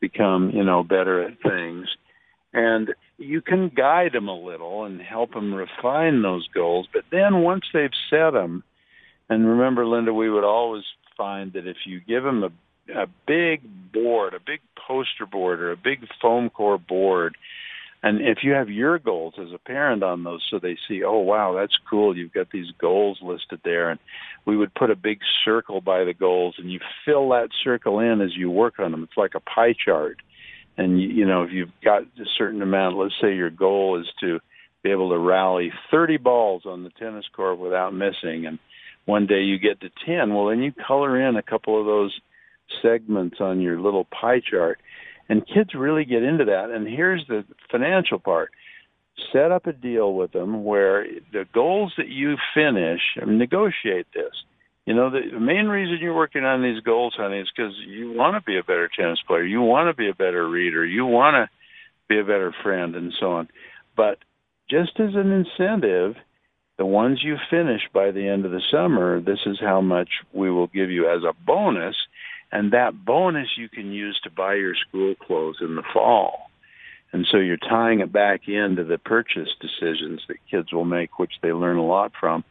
become, 0.00 0.50
you 0.54 0.64
know, 0.64 0.82
better 0.82 1.22
at 1.22 1.42
things? 1.42 1.88
And 2.52 2.94
you 3.18 3.42
can 3.42 3.70
guide 3.74 4.12
them 4.12 4.28
a 4.28 4.38
little 4.38 4.84
and 4.84 5.00
help 5.00 5.34
them 5.34 5.52
refine 5.52 6.22
those 6.22 6.48
goals. 6.54 6.88
But 6.92 7.02
then 7.10 7.42
once 7.42 7.64
they've 7.72 7.90
set 8.08 8.30
them, 8.30 8.62
and 9.28 9.46
remember, 9.46 9.86
Linda, 9.86 10.12
we 10.12 10.30
would 10.30 10.44
always 10.44 10.84
find 11.16 11.52
that 11.54 11.66
if 11.66 11.76
you 11.86 12.00
give 12.00 12.22
them 12.22 12.44
a 12.44 12.50
a 12.94 13.06
big 13.26 13.62
board, 13.92 14.34
a 14.34 14.38
big 14.38 14.60
poster 14.86 15.26
board, 15.26 15.60
or 15.60 15.72
a 15.72 15.76
big 15.76 16.06
foam 16.20 16.50
core 16.50 16.78
board, 16.78 17.36
and 18.02 18.20
if 18.20 18.38
you 18.42 18.52
have 18.52 18.68
your 18.68 18.98
goals 18.98 19.34
as 19.40 19.48
a 19.52 19.58
parent 19.58 20.02
on 20.02 20.22
those, 20.22 20.44
so 20.50 20.58
they 20.58 20.76
see, 20.86 21.02
oh 21.02 21.18
wow, 21.18 21.54
that's 21.54 21.76
cool. 21.88 22.16
You've 22.16 22.32
got 22.32 22.50
these 22.52 22.70
goals 22.78 23.18
listed 23.22 23.60
there, 23.64 23.90
and 23.90 23.98
we 24.44 24.56
would 24.56 24.74
put 24.74 24.90
a 24.90 24.96
big 24.96 25.20
circle 25.44 25.80
by 25.80 26.04
the 26.04 26.14
goals, 26.14 26.54
and 26.58 26.70
you 26.70 26.78
fill 27.04 27.30
that 27.30 27.48
circle 27.64 27.98
in 27.98 28.20
as 28.20 28.36
you 28.36 28.50
work 28.50 28.78
on 28.78 28.92
them. 28.92 29.02
It's 29.02 29.16
like 29.16 29.34
a 29.34 29.40
pie 29.40 29.74
chart, 29.84 30.18
and 30.76 31.00
you, 31.00 31.08
you 31.08 31.26
know 31.26 31.42
if 31.42 31.50
you've 31.52 31.72
got 31.82 32.02
a 32.02 32.24
certain 32.38 32.62
amount, 32.62 32.96
let's 32.96 33.14
say 33.20 33.34
your 33.34 33.50
goal 33.50 34.00
is 34.00 34.06
to 34.20 34.38
be 34.82 34.90
able 34.90 35.10
to 35.10 35.18
rally 35.18 35.72
30 35.90 36.18
balls 36.18 36.62
on 36.64 36.84
the 36.84 36.90
tennis 36.90 37.24
court 37.34 37.58
without 37.58 37.92
missing, 37.92 38.46
and 38.46 38.58
one 39.06 39.26
day 39.26 39.40
you 39.40 39.58
get 39.58 39.80
to 39.80 39.90
10, 40.04 40.34
well, 40.34 40.46
then 40.46 40.60
you 40.62 40.72
color 40.72 41.20
in 41.20 41.36
a 41.36 41.42
couple 41.42 41.80
of 41.80 41.86
those 41.86 42.14
segments 42.82 43.36
on 43.40 43.60
your 43.60 43.80
little 43.80 44.04
pie 44.04 44.40
chart. 44.40 44.78
And 45.28 45.46
kids 45.46 45.70
really 45.74 46.04
get 46.04 46.22
into 46.22 46.44
that. 46.44 46.70
And 46.70 46.86
here's 46.86 47.24
the 47.26 47.44
financial 47.70 48.18
part 48.18 48.50
set 49.32 49.50
up 49.50 49.66
a 49.66 49.72
deal 49.72 50.12
with 50.12 50.32
them 50.32 50.62
where 50.62 51.06
the 51.32 51.46
goals 51.52 51.94
that 51.96 52.08
you 52.08 52.36
finish, 52.54 53.00
I 53.20 53.24
mean, 53.24 53.38
negotiate 53.38 54.06
this. 54.14 54.32
You 54.84 54.94
know, 54.94 55.10
the, 55.10 55.20
the 55.32 55.40
main 55.40 55.66
reason 55.66 55.98
you're 56.00 56.14
working 56.14 56.44
on 56.44 56.62
these 56.62 56.80
goals, 56.82 57.14
honey, 57.16 57.40
is 57.40 57.48
because 57.54 57.72
you 57.86 58.12
want 58.12 58.36
to 58.36 58.42
be 58.46 58.58
a 58.58 58.62
better 58.62 58.88
tennis 58.94 59.18
player. 59.26 59.42
You 59.42 59.62
want 59.62 59.88
to 59.88 59.96
be 59.96 60.08
a 60.08 60.14
better 60.14 60.48
reader. 60.48 60.84
You 60.84 61.06
want 61.06 61.34
to 61.34 61.50
be 62.08 62.20
a 62.20 62.24
better 62.24 62.54
friend, 62.62 62.94
and 62.94 63.12
so 63.18 63.32
on. 63.32 63.48
But 63.96 64.18
just 64.70 64.92
as 65.00 65.14
an 65.14 65.32
incentive, 65.32 66.14
the 66.78 66.86
ones 66.86 67.22
you 67.22 67.36
finish 67.50 67.82
by 67.92 68.10
the 68.10 68.28
end 68.28 68.44
of 68.44 68.50
the 68.50 68.62
summer, 68.70 69.20
this 69.20 69.40
is 69.46 69.58
how 69.60 69.80
much 69.80 70.08
we 70.32 70.50
will 70.50 70.66
give 70.66 70.90
you 70.90 71.08
as 71.08 71.22
a 71.24 71.32
bonus. 71.44 71.96
And 72.52 72.72
that 72.72 73.04
bonus 73.04 73.48
you 73.56 73.68
can 73.68 73.92
use 73.92 74.20
to 74.24 74.30
buy 74.30 74.54
your 74.54 74.74
school 74.74 75.14
clothes 75.14 75.58
in 75.60 75.74
the 75.74 75.82
fall. 75.92 76.50
And 77.12 77.26
so 77.30 77.38
you're 77.38 77.56
tying 77.56 78.00
it 78.00 78.12
back 78.12 78.46
into 78.46 78.84
the 78.84 78.98
purchase 78.98 79.48
decisions 79.60 80.20
that 80.28 80.36
kids 80.50 80.72
will 80.72 80.84
make, 80.84 81.18
which 81.18 81.32
they 81.42 81.52
learn 81.52 81.78
a 81.78 81.84
lot 81.84 82.12
from. 82.18 82.44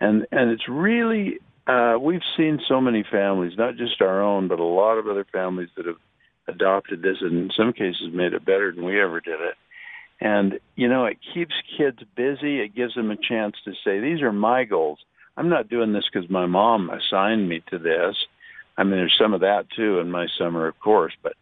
And 0.00 0.26
and 0.30 0.50
it's 0.50 0.68
really 0.68 1.38
uh, 1.66 1.96
we've 2.00 2.20
seen 2.36 2.60
so 2.68 2.80
many 2.80 3.04
families, 3.10 3.56
not 3.56 3.76
just 3.76 4.02
our 4.02 4.22
own, 4.22 4.48
but 4.48 4.60
a 4.60 4.64
lot 4.64 4.98
of 4.98 5.06
other 5.06 5.24
families 5.32 5.70
that 5.76 5.86
have 5.86 5.96
adopted 6.46 7.00
this, 7.00 7.18
and 7.20 7.32
in 7.38 7.50
some 7.56 7.72
cases 7.72 8.12
made 8.12 8.34
it 8.34 8.44
better 8.44 8.72
than 8.72 8.84
we 8.84 9.00
ever 9.00 9.20
did 9.20 9.40
it. 9.40 9.54
And 10.24 10.58
you 10.74 10.88
know, 10.88 11.04
it 11.04 11.18
keeps 11.34 11.54
kids 11.76 11.98
busy. 12.16 12.60
It 12.60 12.74
gives 12.74 12.94
them 12.94 13.10
a 13.10 13.16
chance 13.16 13.56
to 13.66 13.72
say, 13.84 14.00
"These 14.00 14.22
are 14.22 14.32
my 14.32 14.64
goals. 14.64 14.98
I'm 15.36 15.50
not 15.50 15.68
doing 15.68 15.92
this 15.92 16.08
because 16.10 16.30
my 16.30 16.46
mom 16.46 16.88
assigned 16.88 17.46
me 17.46 17.62
to 17.68 17.78
this." 17.78 18.16
I 18.76 18.84
mean, 18.84 18.92
there's 18.92 19.16
some 19.20 19.34
of 19.34 19.42
that 19.42 19.66
too 19.76 20.00
in 20.00 20.10
my 20.10 20.26
summer, 20.38 20.66
of 20.66 20.80
course, 20.80 21.12
but 21.22 21.34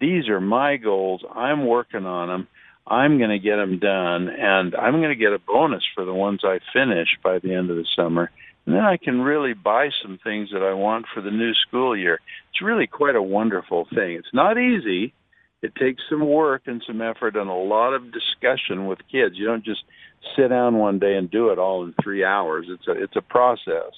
these 0.00 0.28
are 0.28 0.40
my 0.40 0.78
goals. 0.78 1.22
I'm 1.30 1.66
working 1.66 2.06
on 2.06 2.28
them. 2.28 2.48
I'm 2.86 3.18
going 3.18 3.30
to 3.30 3.38
get 3.38 3.56
them 3.56 3.78
done, 3.78 4.28
and 4.28 4.74
I'm 4.74 5.00
going 5.00 5.10
to 5.10 5.24
get 5.24 5.34
a 5.34 5.38
bonus 5.38 5.84
for 5.94 6.06
the 6.06 6.14
ones 6.14 6.40
I 6.42 6.58
finish 6.72 7.08
by 7.22 7.38
the 7.38 7.54
end 7.54 7.70
of 7.70 7.76
the 7.76 7.86
summer. 7.94 8.30
And 8.64 8.74
then 8.74 8.84
I 8.84 8.96
can 8.96 9.20
really 9.20 9.52
buy 9.52 9.90
some 10.02 10.18
things 10.24 10.48
that 10.52 10.62
I 10.62 10.72
want 10.72 11.06
for 11.12 11.20
the 11.20 11.30
new 11.30 11.52
school 11.54 11.96
year. 11.96 12.20
It's 12.50 12.62
really 12.62 12.86
quite 12.86 13.14
a 13.14 13.22
wonderful 13.22 13.86
thing. 13.94 14.12
It's 14.12 14.32
not 14.32 14.58
easy. 14.58 15.12
It 15.62 15.74
takes 15.74 16.02
some 16.08 16.26
work 16.26 16.62
and 16.66 16.82
some 16.86 17.02
effort 17.02 17.36
and 17.36 17.50
a 17.50 17.54
lot 17.54 17.92
of 17.92 18.12
discussion 18.12 18.86
with 18.86 18.98
kids. 19.10 19.34
You 19.36 19.46
don't 19.46 19.64
just 19.64 19.84
sit 20.36 20.48
down 20.48 20.78
one 20.78 20.98
day 20.98 21.16
and 21.16 21.30
do 21.30 21.50
it 21.50 21.58
all 21.58 21.84
in 21.84 21.94
three 22.02 22.24
hours. 22.24 22.66
It's 22.68 22.88
a 22.88 22.92
it's 22.92 23.16
a 23.16 23.22
process. 23.22 23.92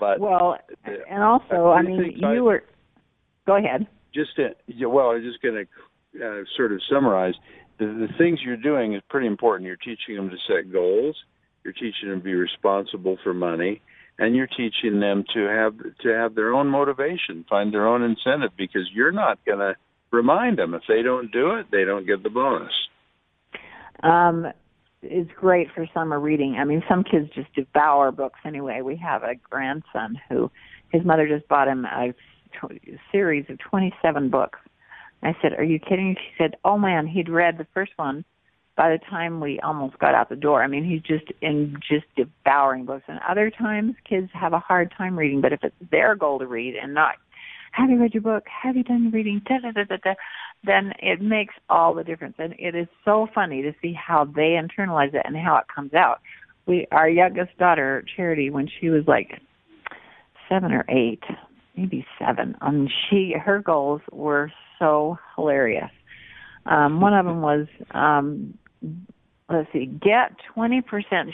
But 0.00 0.18
well, 0.20 0.58
and 0.84 1.22
also, 1.22 1.66
I, 1.66 1.78
I 1.78 1.82
mean, 1.82 2.14
you 2.16 2.26
I, 2.26 2.40
were. 2.40 2.64
Go 3.46 3.56
ahead. 3.56 3.86
Just 4.14 4.36
to, 4.36 4.54
well, 4.86 5.10
I 5.10 5.14
was 5.14 5.22
just 5.22 5.40
going 5.42 5.66
to 5.66 6.24
uh, 6.24 6.44
sort 6.56 6.72
of 6.72 6.80
summarize 6.90 7.34
the, 7.78 7.86
the 7.86 8.08
things 8.18 8.40
you're 8.44 8.56
doing 8.56 8.94
is 8.94 9.02
pretty 9.08 9.26
important. 9.26 9.66
You're 9.66 9.76
teaching 9.76 10.16
them 10.16 10.30
to 10.30 10.36
set 10.46 10.72
goals 10.72 11.16
you're 11.64 11.72
teaching 11.72 12.08
them 12.08 12.18
to 12.18 12.24
be 12.24 12.34
responsible 12.34 13.18
for 13.22 13.32
money, 13.34 13.82
and 14.18 14.34
you're 14.34 14.48
teaching 14.48 15.00
them 15.00 15.24
to 15.34 15.46
have 15.46 15.74
to 16.00 16.08
have 16.08 16.34
their 16.34 16.52
own 16.52 16.68
motivation, 16.68 17.44
find 17.48 17.72
their 17.72 17.86
own 17.86 18.02
incentive, 18.02 18.50
because 18.56 18.88
you're 18.92 19.12
not 19.12 19.38
going 19.44 19.58
to 19.58 19.74
remind 20.12 20.58
them 20.58 20.74
if 20.74 20.82
they 20.88 21.02
don't 21.02 21.32
do 21.32 21.52
it, 21.52 21.66
they 21.72 21.84
don't 21.84 22.06
get 22.06 22.22
the 22.22 22.30
bonus. 22.30 22.72
Um, 24.02 24.46
it's 25.02 25.30
great 25.36 25.68
for 25.74 25.86
summer 25.92 26.20
reading. 26.20 26.56
I 26.60 26.64
mean, 26.64 26.82
some 26.88 27.02
kids 27.02 27.28
just 27.34 27.52
devour 27.54 28.12
books 28.12 28.40
anyway. 28.44 28.82
We 28.82 28.96
have 28.96 29.22
a 29.22 29.34
grandson 29.34 30.20
who 30.28 30.50
his 30.90 31.04
mother 31.04 31.26
just 31.26 31.48
bought 31.48 31.68
him 31.68 31.84
a 31.86 32.14
series 33.10 33.46
of 33.48 33.58
27 33.58 34.30
books. 34.30 34.58
I 35.22 35.34
said, 35.40 35.54
"Are 35.54 35.64
you 35.64 35.78
kidding?" 35.78 36.16
She 36.16 36.34
said, 36.36 36.56
"Oh 36.64 36.78
man, 36.78 37.06
he'd 37.06 37.28
read 37.28 37.56
the 37.56 37.66
first 37.72 37.92
one 37.96 38.24
by 38.76 38.90
the 38.90 38.98
time 38.98 39.40
we 39.40 39.60
almost 39.60 39.98
got 39.98 40.14
out 40.14 40.28
the 40.28 40.36
door. 40.36 40.62
I 40.62 40.66
mean, 40.66 40.84
he's 40.84 41.02
just 41.02 41.30
in 41.40 41.76
just 41.88 42.06
devouring 42.16 42.84
books. 42.84 43.04
And 43.06 43.18
other 43.28 43.50
times, 43.50 43.94
kids 44.08 44.30
have 44.32 44.52
a 44.52 44.58
hard 44.58 44.92
time 44.96 45.18
reading. 45.18 45.40
But 45.40 45.52
if 45.52 45.62
it's 45.62 45.90
their 45.90 46.14
goal 46.14 46.38
to 46.38 46.46
read 46.46 46.74
and 46.74 46.94
not, 46.94 47.16
have 47.72 47.90
you 47.90 48.00
read 48.00 48.14
your 48.14 48.22
book? 48.22 48.44
Have 48.62 48.76
you 48.76 48.84
done 48.84 49.04
your 49.04 49.12
reading? 49.12 49.42
Da, 49.46 49.58
da, 49.58 49.72
da, 49.72 49.84
da, 49.84 49.96
da, 50.02 50.14
then 50.64 50.92
it 51.00 51.20
makes 51.20 51.54
all 51.68 51.94
the 51.94 52.04
difference. 52.04 52.36
And 52.38 52.54
it 52.58 52.74
is 52.74 52.86
so 53.04 53.26
funny 53.34 53.62
to 53.62 53.72
see 53.82 53.94
how 53.94 54.24
they 54.24 54.58
internalize 54.60 55.14
it 55.14 55.22
and 55.24 55.36
how 55.36 55.56
it 55.56 55.64
comes 55.74 55.94
out. 55.94 56.20
We, 56.66 56.86
our 56.92 57.08
youngest 57.08 57.56
daughter, 57.58 58.04
Charity, 58.16 58.50
when 58.50 58.68
she 58.80 58.90
was 58.90 59.04
like 59.06 59.40
seven 60.48 60.72
or 60.72 60.84
eight, 60.88 61.22
maybe 61.76 62.06
seven, 62.18 62.56
um, 62.60 62.88
she 63.08 63.34
her 63.42 63.58
goals 63.60 64.02
were 64.12 64.52
so 64.78 65.18
hilarious. 65.34 65.90
Um, 66.66 67.00
one 67.00 67.14
of 67.14 67.24
them 67.26 67.40
was 67.40 67.66
um, 67.90 68.56
let's 69.52 69.72
see, 69.72 69.86
get 69.86 70.32
20%. 70.56 70.82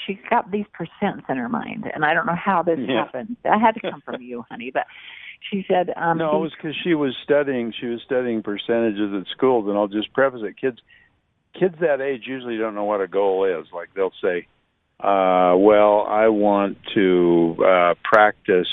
She 0.07 0.19
got 0.29 0.51
these 0.51 0.65
percents 0.73 1.25
in 1.29 1.37
her 1.37 1.49
mind, 1.49 1.85
and 1.95 2.05
I 2.05 2.15
don't 2.15 2.27
know 2.27 2.37
how 2.37 2.63
this 2.63 2.79
yeah. 2.81 3.05
happened. 3.05 3.37
That 3.45 3.61
had 3.61 3.75
to 3.75 3.81
come 3.91 4.03
from 4.05 4.23
you, 4.23 4.45
honey, 4.51 4.71
but 4.73 4.87
she 5.41 5.65
said 5.69 5.93
um 5.97 6.19
No, 6.19 6.37
it 6.37 6.41
was 6.41 6.55
cuz 6.61 6.75
she 6.83 6.95
was 6.95 7.17
studying, 7.23 7.73
she 7.79 7.87
was 7.87 8.01
studying 8.03 8.43
percentages 8.43 9.13
at 9.15 9.27
school." 9.29 9.69
and 9.69 9.79
I'll 9.79 9.89
just 9.89 10.13
preface 10.13 10.43
it 10.43 10.57
kids 10.57 10.81
kids 11.59 11.75
that 11.81 12.01
age 12.01 12.27
usually 12.27 12.57
don't 12.59 12.75
know 12.75 12.85
what 12.85 13.01
a 13.01 13.09
goal 13.09 13.45
is. 13.45 13.67
Like 13.73 13.91
they'll 13.95 14.13
say, 14.23 14.47
uh 15.01 15.55
well, 15.57 16.07
I 16.09 16.29
want 16.29 16.79
to 16.95 17.57
uh 17.65 17.95
practice 18.05 18.69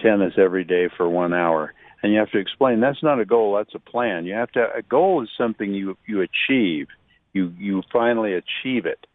tennis 0.00 0.34
every 0.38 0.64
day 0.64 0.88
for 0.96 1.08
1 1.08 1.34
hour. 1.34 1.74
And 2.00 2.12
you 2.12 2.20
have 2.20 2.30
to 2.30 2.38
explain 2.38 2.80
that's 2.80 3.02
not 3.02 3.20
a 3.20 3.24
goal, 3.24 3.56
that's 3.56 3.74
a 3.74 3.80
plan. 3.80 4.24
You 4.24 4.34
have 4.34 4.52
to 4.52 4.72
a 4.74 4.82
goal 4.82 5.22
is 5.22 5.30
something 5.36 5.74
you 5.74 5.96
you 6.06 6.20
achieve 6.22 6.88
you 7.32 7.52
you 7.58 7.82
finally 7.92 8.34
achieve 8.34 8.86
it. 8.86 9.06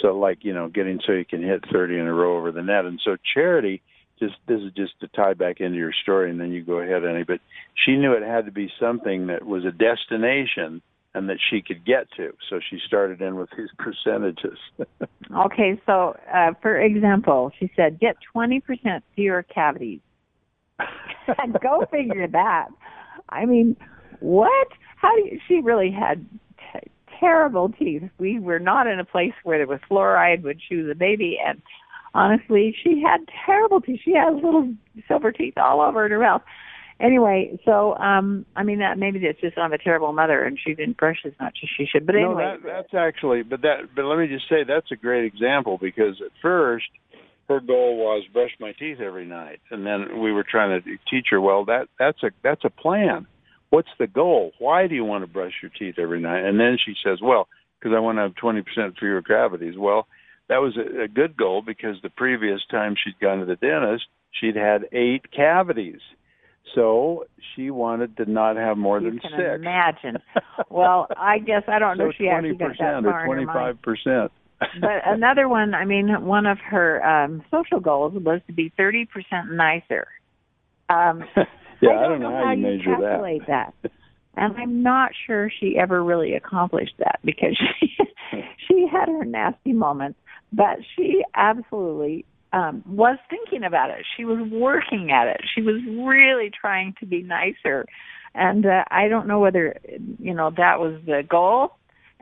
So 0.00 0.18
like 0.18 0.44
you 0.44 0.52
know, 0.52 0.68
getting 0.68 1.00
so 1.06 1.12
you 1.12 1.24
can 1.24 1.42
hit 1.42 1.64
30 1.72 1.98
in 1.98 2.06
a 2.06 2.12
row 2.12 2.36
over 2.36 2.52
the 2.52 2.62
net, 2.62 2.84
and 2.84 3.00
so 3.02 3.16
Charity. 3.34 3.82
Just 4.18 4.34
this 4.46 4.60
is 4.60 4.72
just 4.72 4.98
to 5.00 5.08
tie 5.08 5.34
back 5.34 5.60
into 5.60 5.76
your 5.76 5.92
story, 6.02 6.30
and 6.30 6.40
then 6.40 6.50
you 6.50 6.64
go 6.64 6.80
ahead, 6.80 7.04
Annie. 7.04 7.24
But 7.24 7.40
she 7.84 7.96
knew 7.96 8.12
it 8.12 8.22
had 8.22 8.46
to 8.46 8.52
be 8.52 8.70
something 8.80 9.26
that 9.26 9.44
was 9.44 9.64
a 9.64 9.72
destination 9.72 10.80
and 11.16 11.30
that 11.30 11.38
she 11.50 11.62
could 11.62 11.84
get 11.84 12.06
to. 12.16 12.32
So 12.50 12.60
she 12.70 12.78
started 12.86 13.22
in 13.22 13.36
with 13.36 13.48
these 13.56 13.70
percentages. 13.78 14.58
okay, 15.36 15.80
so 15.86 16.16
uh, 16.32 16.52
for 16.60 16.78
example, 16.78 17.50
she 17.58 17.70
said 17.74 17.98
get 17.98 18.16
20% 18.34 18.62
fewer 19.14 19.42
cavities. 19.42 20.00
go 21.62 21.86
figure 21.90 22.28
that. 22.28 22.68
I 23.30 23.46
mean, 23.46 23.76
what? 24.20 24.68
How 24.96 25.14
do 25.16 25.22
you, 25.22 25.40
she 25.48 25.60
really 25.60 25.90
had 25.90 26.26
t- 26.72 26.90
terrible 27.18 27.70
teeth. 27.70 28.02
We 28.18 28.38
were 28.38 28.58
not 28.58 28.86
in 28.86 29.00
a 29.00 29.04
place 29.04 29.32
where 29.42 29.58
there 29.58 29.66
was 29.66 29.80
fluoride 29.90 30.42
would 30.42 30.60
chew 30.68 30.86
the 30.86 30.94
baby, 30.94 31.38
and 31.44 31.62
honestly, 32.16 32.74
she 32.82 33.02
had 33.02 33.20
terrible 33.44 33.80
teeth. 33.80 34.00
She 34.04 34.14
has 34.14 34.34
little 34.34 34.72
silver 35.08 35.32
teeth 35.32 35.54
all 35.56 35.80
over 35.80 36.04
in 36.06 36.12
her 36.12 36.18
mouth. 36.18 36.42
Anyway, 36.98 37.58
so 37.64 37.94
um 37.96 38.46
I 38.56 38.62
mean 38.62 38.78
that 38.78 38.98
maybe 38.98 39.18
it's 39.18 39.40
just 39.40 39.58
I'm 39.58 39.72
a 39.72 39.78
terrible 39.78 40.12
mother 40.12 40.42
and 40.42 40.58
she 40.58 40.74
didn't 40.74 40.96
brush 40.96 41.18
as 41.26 41.32
much 41.38 41.58
as 41.62 41.68
she 41.76 41.86
should. 41.86 42.06
But 42.06 42.16
anyway, 42.16 42.34
no, 42.34 42.56
that, 42.56 42.62
that's 42.64 42.94
actually 42.94 43.42
but 43.42 43.62
that 43.62 43.94
but 43.94 44.06
let 44.06 44.18
me 44.18 44.28
just 44.28 44.48
say 44.48 44.64
that's 44.66 44.90
a 44.90 44.96
great 44.96 45.24
example 45.26 45.78
because 45.80 46.20
at 46.24 46.32
first 46.40 46.86
her 47.48 47.60
goal 47.60 47.98
was 47.98 48.24
brush 48.32 48.50
my 48.58 48.72
teeth 48.72 48.98
every 49.00 49.26
night 49.26 49.60
and 49.70 49.86
then 49.86 50.20
we 50.20 50.32
were 50.32 50.42
trying 50.42 50.82
to 50.82 50.90
teach 51.10 51.26
her 51.30 51.40
well 51.40 51.66
that 51.66 51.88
that's 51.98 52.22
a 52.22 52.30
that's 52.42 52.64
a 52.64 52.70
plan 52.70 53.26
what's 53.70 53.88
the 53.98 54.06
goal? 54.06 54.52
Why 54.58 54.86
do 54.86 54.94
you 54.94 55.04
want 55.04 55.22
to 55.22 55.26
brush 55.30 55.52
your 55.62 55.70
teeth 55.70 55.96
every 55.98 56.20
night? 56.20 56.44
And 56.44 56.58
then 56.58 56.78
she 56.82 56.94
says, 57.04 57.18
well, 57.22 57.48
because 57.78 57.94
I 57.94 58.00
want 58.00 58.18
to 58.18 58.22
have 58.22 58.34
20% 58.34 58.98
fewer 58.98 59.22
cavities. 59.22 59.74
Well, 59.76 60.06
that 60.48 60.58
was 60.58 60.76
a, 60.76 61.04
a 61.04 61.08
good 61.08 61.36
goal 61.36 61.62
because 61.62 61.96
the 62.02 62.10
previous 62.10 62.60
time 62.70 62.94
she'd 63.02 63.18
gone 63.20 63.40
to 63.40 63.46
the 63.46 63.56
dentist, 63.56 64.06
she'd 64.40 64.56
had 64.56 64.86
eight 64.92 65.30
cavities. 65.32 66.00
So 66.74 67.24
she 67.54 67.70
wanted 67.70 68.16
to 68.18 68.30
not 68.30 68.56
have 68.56 68.76
more 68.76 69.00
you 69.00 69.10
than 69.10 69.18
can 69.20 69.30
six. 69.36 69.54
Imagine. 69.54 70.18
Well, 70.68 71.06
I 71.16 71.38
guess 71.38 71.62
I 71.68 71.78
don't 71.78 71.96
so 71.96 72.04
know 72.04 72.10
if 72.10 72.16
she 72.16 72.28
actually 72.28 72.56
got 72.56 72.76
that 72.78 73.02
far 73.02 73.22
or 73.22 73.26
twenty-five 73.26 73.80
percent. 73.82 74.32
but 74.58 75.02
another 75.06 75.48
one, 75.48 75.74
I 75.74 75.84
mean, 75.84 76.08
one 76.24 76.46
of 76.46 76.58
her 76.58 77.04
um 77.06 77.44
social 77.50 77.80
goals 77.80 78.14
was 78.14 78.40
to 78.48 78.52
be 78.52 78.72
thirty 78.76 79.06
percent 79.06 79.52
nicer. 79.52 80.08
Um 80.88 81.24
yeah, 81.80 81.90
I 81.90 81.92
don't, 81.92 81.98
I 82.04 82.08
don't 82.08 82.20
know, 82.20 82.30
know 82.30 82.36
how, 82.36 82.44
how 82.46 82.52
you 82.52 82.62
measure 82.62 82.96
calculate 82.96 83.42
that. 83.46 83.74
that. 83.82 83.92
And 84.36 84.54
I'm 84.56 84.82
not 84.82 85.12
sure 85.26 85.50
she 85.60 85.78
ever 85.78 86.02
really 86.04 86.34
accomplished 86.34 86.94
that 86.98 87.20
because 87.24 87.58
she 87.80 87.96
she 88.68 88.86
had 88.90 89.08
her 89.08 89.24
nasty 89.24 89.72
moments, 89.72 90.18
but 90.52 90.78
she 90.94 91.22
absolutely 91.34 92.24
um 92.52 92.82
was 92.86 93.18
thinking 93.30 93.64
about 93.64 93.90
it. 93.90 94.04
She 94.16 94.24
was 94.24 94.38
working 94.50 95.10
at 95.10 95.28
it. 95.28 95.40
She 95.54 95.62
was 95.62 95.80
really 95.86 96.50
trying 96.50 96.94
to 97.00 97.06
be 97.06 97.22
nicer. 97.22 97.86
And 98.34 98.66
uh, 98.66 98.84
I 98.90 99.08
don't 99.08 99.26
know 99.26 99.40
whether 99.40 99.78
you 100.18 100.34
know 100.34 100.50
that 100.56 100.80
was 100.80 101.00
the 101.06 101.22
goal 101.28 101.72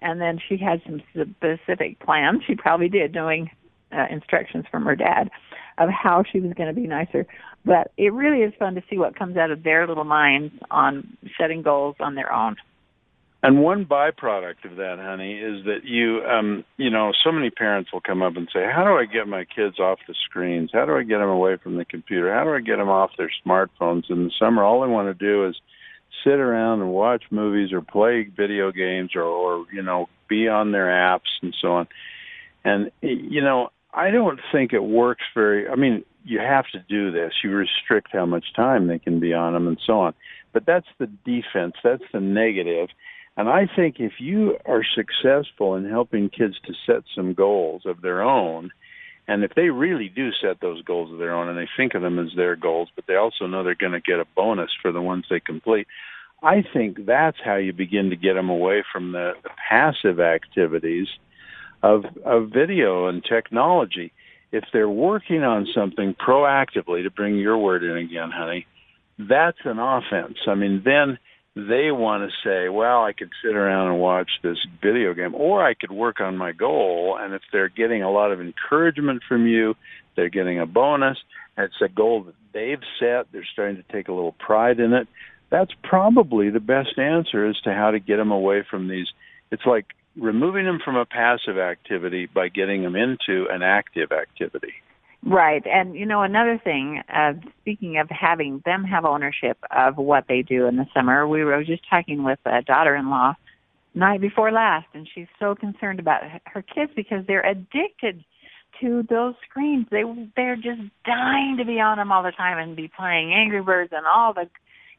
and 0.04 0.20
then 0.20 0.38
she 0.48 0.56
had 0.56 0.82
some 0.84 1.02
specific 1.10 1.98
plans. 2.00 2.42
She 2.46 2.54
probably 2.54 2.88
did 2.88 3.14
knowing 3.14 3.50
uh, 3.90 4.06
instructions 4.10 4.66
from 4.70 4.84
her 4.84 4.94
dad 4.94 5.30
of 5.78 5.90
how 5.90 6.22
she 6.30 6.40
was 6.40 6.52
going 6.54 6.68
to 6.68 6.74
be 6.74 6.86
nicer. 6.86 7.26
But 7.64 7.92
it 7.96 8.12
really 8.12 8.42
is 8.42 8.52
fun 8.58 8.74
to 8.74 8.82
see 8.90 8.98
what 8.98 9.16
comes 9.16 9.36
out 9.36 9.50
of 9.50 9.62
their 9.62 9.86
little 9.86 10.04
minds 10.04 10.54
on 10.70 11.16
setting 11.38 11.62
goals 11.62 11.96
on 12.00 12.14
their 12.14 12.32
own. 12.32 12.56
And 13.42 13.62
one 13.62 13.84
byproduct 13.84 14.64
of 14.64 14.76
that, 14.76 14.98
honey, 14.98 15.34
is 15.34 15.66
that 15.66 15.84
you, 15.84 16.22
um, 16.24 16.64
you 16.78 16.88
know, 16.88 17.12
so 17.22 17.30
many 17.30 17.50
parents 17.50 17.92
will 17.92 18.00
come 18.00 18.22
up 18.22 18.38
and 18.38 18.48
say, 18.50 18.64
"How 18.64 18.84
do 18.84 18.96
I 18.96 19.04
get 19.04 19.28
my 19.28 19.44
kids 19.44 19.78
off 19.78 19.98
the 20.08 20.14
screens? 20.24 20.70
How 20.72 20.86
do 20.86 20.96
I 20.96 21.02
get 21.02 21.18
them 21.18 21.28
away 21.28 21.56
from 21.56 21.76
the 21.76 21.84
computer? 21.84 22.32
How 22.32 22.44
do 22.44 22.54
I 22.54 22.60
get 22.60 22.76
them 22.78 22.88
off 22.88 23.10
their 23.18 23.30
smartphones?" 23.44 24.08
In 24.08 24.24
the 24.24 24.30
summer, 24.38 24.64
all 24.64 24.80
they 24.80 24.88
want 24.88 25.08
to 25.08 25.24
do 25.26 25.46
is 25.46 25.60
sit 26.24 26.40
around 26.40 26.80
and 26.80 26.90
watch 26.90 27.24
movies 27.30 27.70
or 27.70 27.82
play 27.82 28.22
video 28.34 28.72
games 28.72 29.14
or, 29.14 29.24
or 29.24 29.66
you 29.70 29.82
know, 29.82 30.08
be 30.26 30.48
on 30.48 30.72
their 30.72 30.86
apps 30.86 31.28
and 31.42 31.54
so 31.60 31.72
on. 31.72 31.88
And 32.64 32.90
you 33.02 33.42
know, 33.42 33.68
I 33.94 34.10
don't 34.10 34.40
think 34.52 34.72
it 34.72 34.82
works 34.82 35.22
very. 35.34 35.68
I 35.68 35.76
mean, 35.76 36.04
you 36.24 36.40
have 36.40 36.64
to 36.72 36.80
do 36.88 37.12
this. 37.12 37.32
You 37.42 37.50
restrict 37.50 38.08
how 38.12 38.26
much 38.26 38.46
time 38.56 38.88
they 38.88 38.98
can 38.98 39.20
be 39.20 39.32
on 39.32 39.52
them 39.52 39.68
and 39.68 39.78
so 39.86 40.00
on. 40.00 40.14
But 40.52 40.66
that's 40.66 40.86
the 40.98 41.06
defense. 41.24 41.74
That's 41.82 42.02
the 42.12 42.20
negative. 42.20 42.88
And 43.36 43.48
I 43.48 43.68
think 43.74 43.96
if 43.98 44.12
you 44.18 44.56
are 44.64 44.82
successful 44.84 45.74
in 45.74 45.88
helping 45.88 46.30
kids 46.30 46.54
to 46.66 46.72
set 46.86 47.04
some 47.14 47.34
goals 47.34 47.82
of 47.84 48.00
their 48.00 48.22
own, 48.22 48.70
and 49.26 49.42
if 49.42 49.54
they 49.54 49.70
really 49.70 50.08
do 50.08 50.30
set 50.32 50.60
those 50.60 50.82
goals 50.82 51.12
of 51.12 51.18
their 51.18 51.34
own 51.34 51.48
and 51.48 51.58
they 51.58 51.68
think 51.76 51.94
of 51.94 52.02
them 52.02 52.18
as 52.18 52.34
their 52.36 52.56
goals, 52.56 52.90
but 52.94 53.06
they 53.06 53.16
also 53.16 53.46
know 53.46 53.64
they're 53.64 53.74
going 53.74 53.92
to 53.92 54.00
get 54.00 54.20
a 54.20 54.26
bonus 54.36 54.70
for 54.80 54.92
the 54.92 55.02
ones 55.02 55.24
they 55.28 55.40
complete, 55.40 55.86
I 56.42 56.62
think 56.72 57.06
that's 57.06 57.38
how 57.42 57.56
you 57.56 57.72
begin 57.72 58.10
to 58.10 58.16
get 58.16 58.34
them 58.34 58.50
away 58.50 58.84
from 58.92 59.12
the, 59.12 59.32
the 59.42 59.50
passive 59.68 60.20
activities 60.20 61.08
of, 61.84 62.04
of 62.24 62.48
video 62.48 63.08
and 63.08 63.22
technology. 63.22 64.10
If 64.52 64.64
they're 64.72 64.88
working 64.88 65.42
on 65.42 65.66
something 65.74 66.14
proactively, 66.14 67.02
to 67.02 67.10
bring 67.10 67.36
your 67.36 67.58
word 67.58 67.84
in 67.84 67.96
again, 67.98 68.30
honey, 68.32 68.66
that's 69.18 69.58
an 69.64 69.78
offense. 69.78 70.38
I 70.46 70.54
mean, 70.54 70.82
then 70.82 71.18
they 71.54 71.90
want 71.90 72.28
to 72.28 72.48
say, 72.48 72.70
well, 72.70 73.04
I 73.04 73.12
could 73.12 73.30
sit 73.44 73.54
around 73.54 73.92
and 73.92 74.00
watch 74.00 74.30
this 74.42 74.56
video 74.82 75.12
game, 75.12 75.34
or 75.34 75.64
I 75.64 75.74
could 75.74 75.92
work 75.92 76.20
on 76.20 76.38
my 76.38 76.52
goal. 76.52 77.18
And 77.20 77.34
if 77.34 77.42
they're 77.52 77.68
getting 77.68 78.02
a 78.02 78.10
lot 78.10 78.32
of 78.32 78.40
encouragement 78.40 79.22
from 79.28 79.46
you, 79.46 79.74
they're 80.16 80.30
getting 80.30 80.60
a 80.60 80.66
bonus. 80.66 81.18
It's 81.58 81.82
a 81.82 81.88
goal 81.88 82.24
that 82.24 82.34
they've 82.54 82.82
set. 82.98 83.26
They're 83.30 83.46
starting 83.52 83.76
to 83.76 83.92
take 83.92 84.08
a 84.08 84.12
little 84.12 84.32
pride 84.32 84.80
in 84.80 84.94
it. 84.94 85.06
That's 85.50 85.72
probably 85.82 86.48
the 86.48 86.60
best 86.60 86.98
answer 86.98 87.46
as 87.46 87.60
to 87.64 87.74
how 87.74 87.90
to 87.90 88.00
get 88.00 88.16
them 88.16 88.32
away 88.32 88.64
from 88.68 88.88
these. 88.88 89.08
It's 89.50 89.66
like 89.66 89.86
removing 90.16 90.64
them 90.64 90.78
from 90.84 90.96
a 90.96 91.04
passive 91.04 91.58
activity 91.58 92.26
by 92.26 92.48
getting 92.48 92.82
them 92.82 92.96
into 92.96 93.46
an 93.50 93.62
active 93.62 94.12
activity. 94.12 94.74
Right. 95.26 95.62
And, 95.66 95.96
you 95.96 96.04
know, 96.04 96.22
another 96.22 96.60
thing, 96.62 97.02
uh, 97.08 97.32
speaking 97.62 97.98
of 97.98 98.08
having 98.10 98.62
them 98.66 98.84
have 98.84 99.06
ownership 99.06 99.56
of 99.70 99.96
what 99.96 100.24
they 100.28 100.42
do 100.42 100.66
in 100.66 100.76
the 100.76 100.86
summer, 100.92 101.26
we 101.26 101.42
were 101.44 101.64
just 101.64 101.82
talking 101.88 102.24
with 102.24 102.38
a 102.44 102.60
daughter-in-law 102.60 103.34
night 103.94 104.20
before 104.20 104.52
last, 104.52 104.86
and 104.92 105.08
she's 105.14 105.28
so 105.38 105.54
concerned 105.54 105.98
about 105.98 106.20
her 106.46 106.62
kids 106.62 106.92
because 106.94 107.24
they're 107.26 107.46
addicted 107.46 108.22
to 108.80 109.04
those 109.08 109.34
screens. 109.48 109.86
They 109.90 110.02
they're 110.36 110.56
just 110.56 110.82
dying 111.06 111.56
to 111.58 111.64
be 111.64 111.80
on 111.80 111.98
them 111.98 112.12
all 112.12 112.22
the 112.22 112.32
time 112.32 112.58
and 112.58 112.76
be 112.76 112.90
playing 112.94 113.32
Angry 113.32 113.62
Birds 113.62 113.92
and 113.92 114.04
all 114.04 114.34
the, 114.34 114.50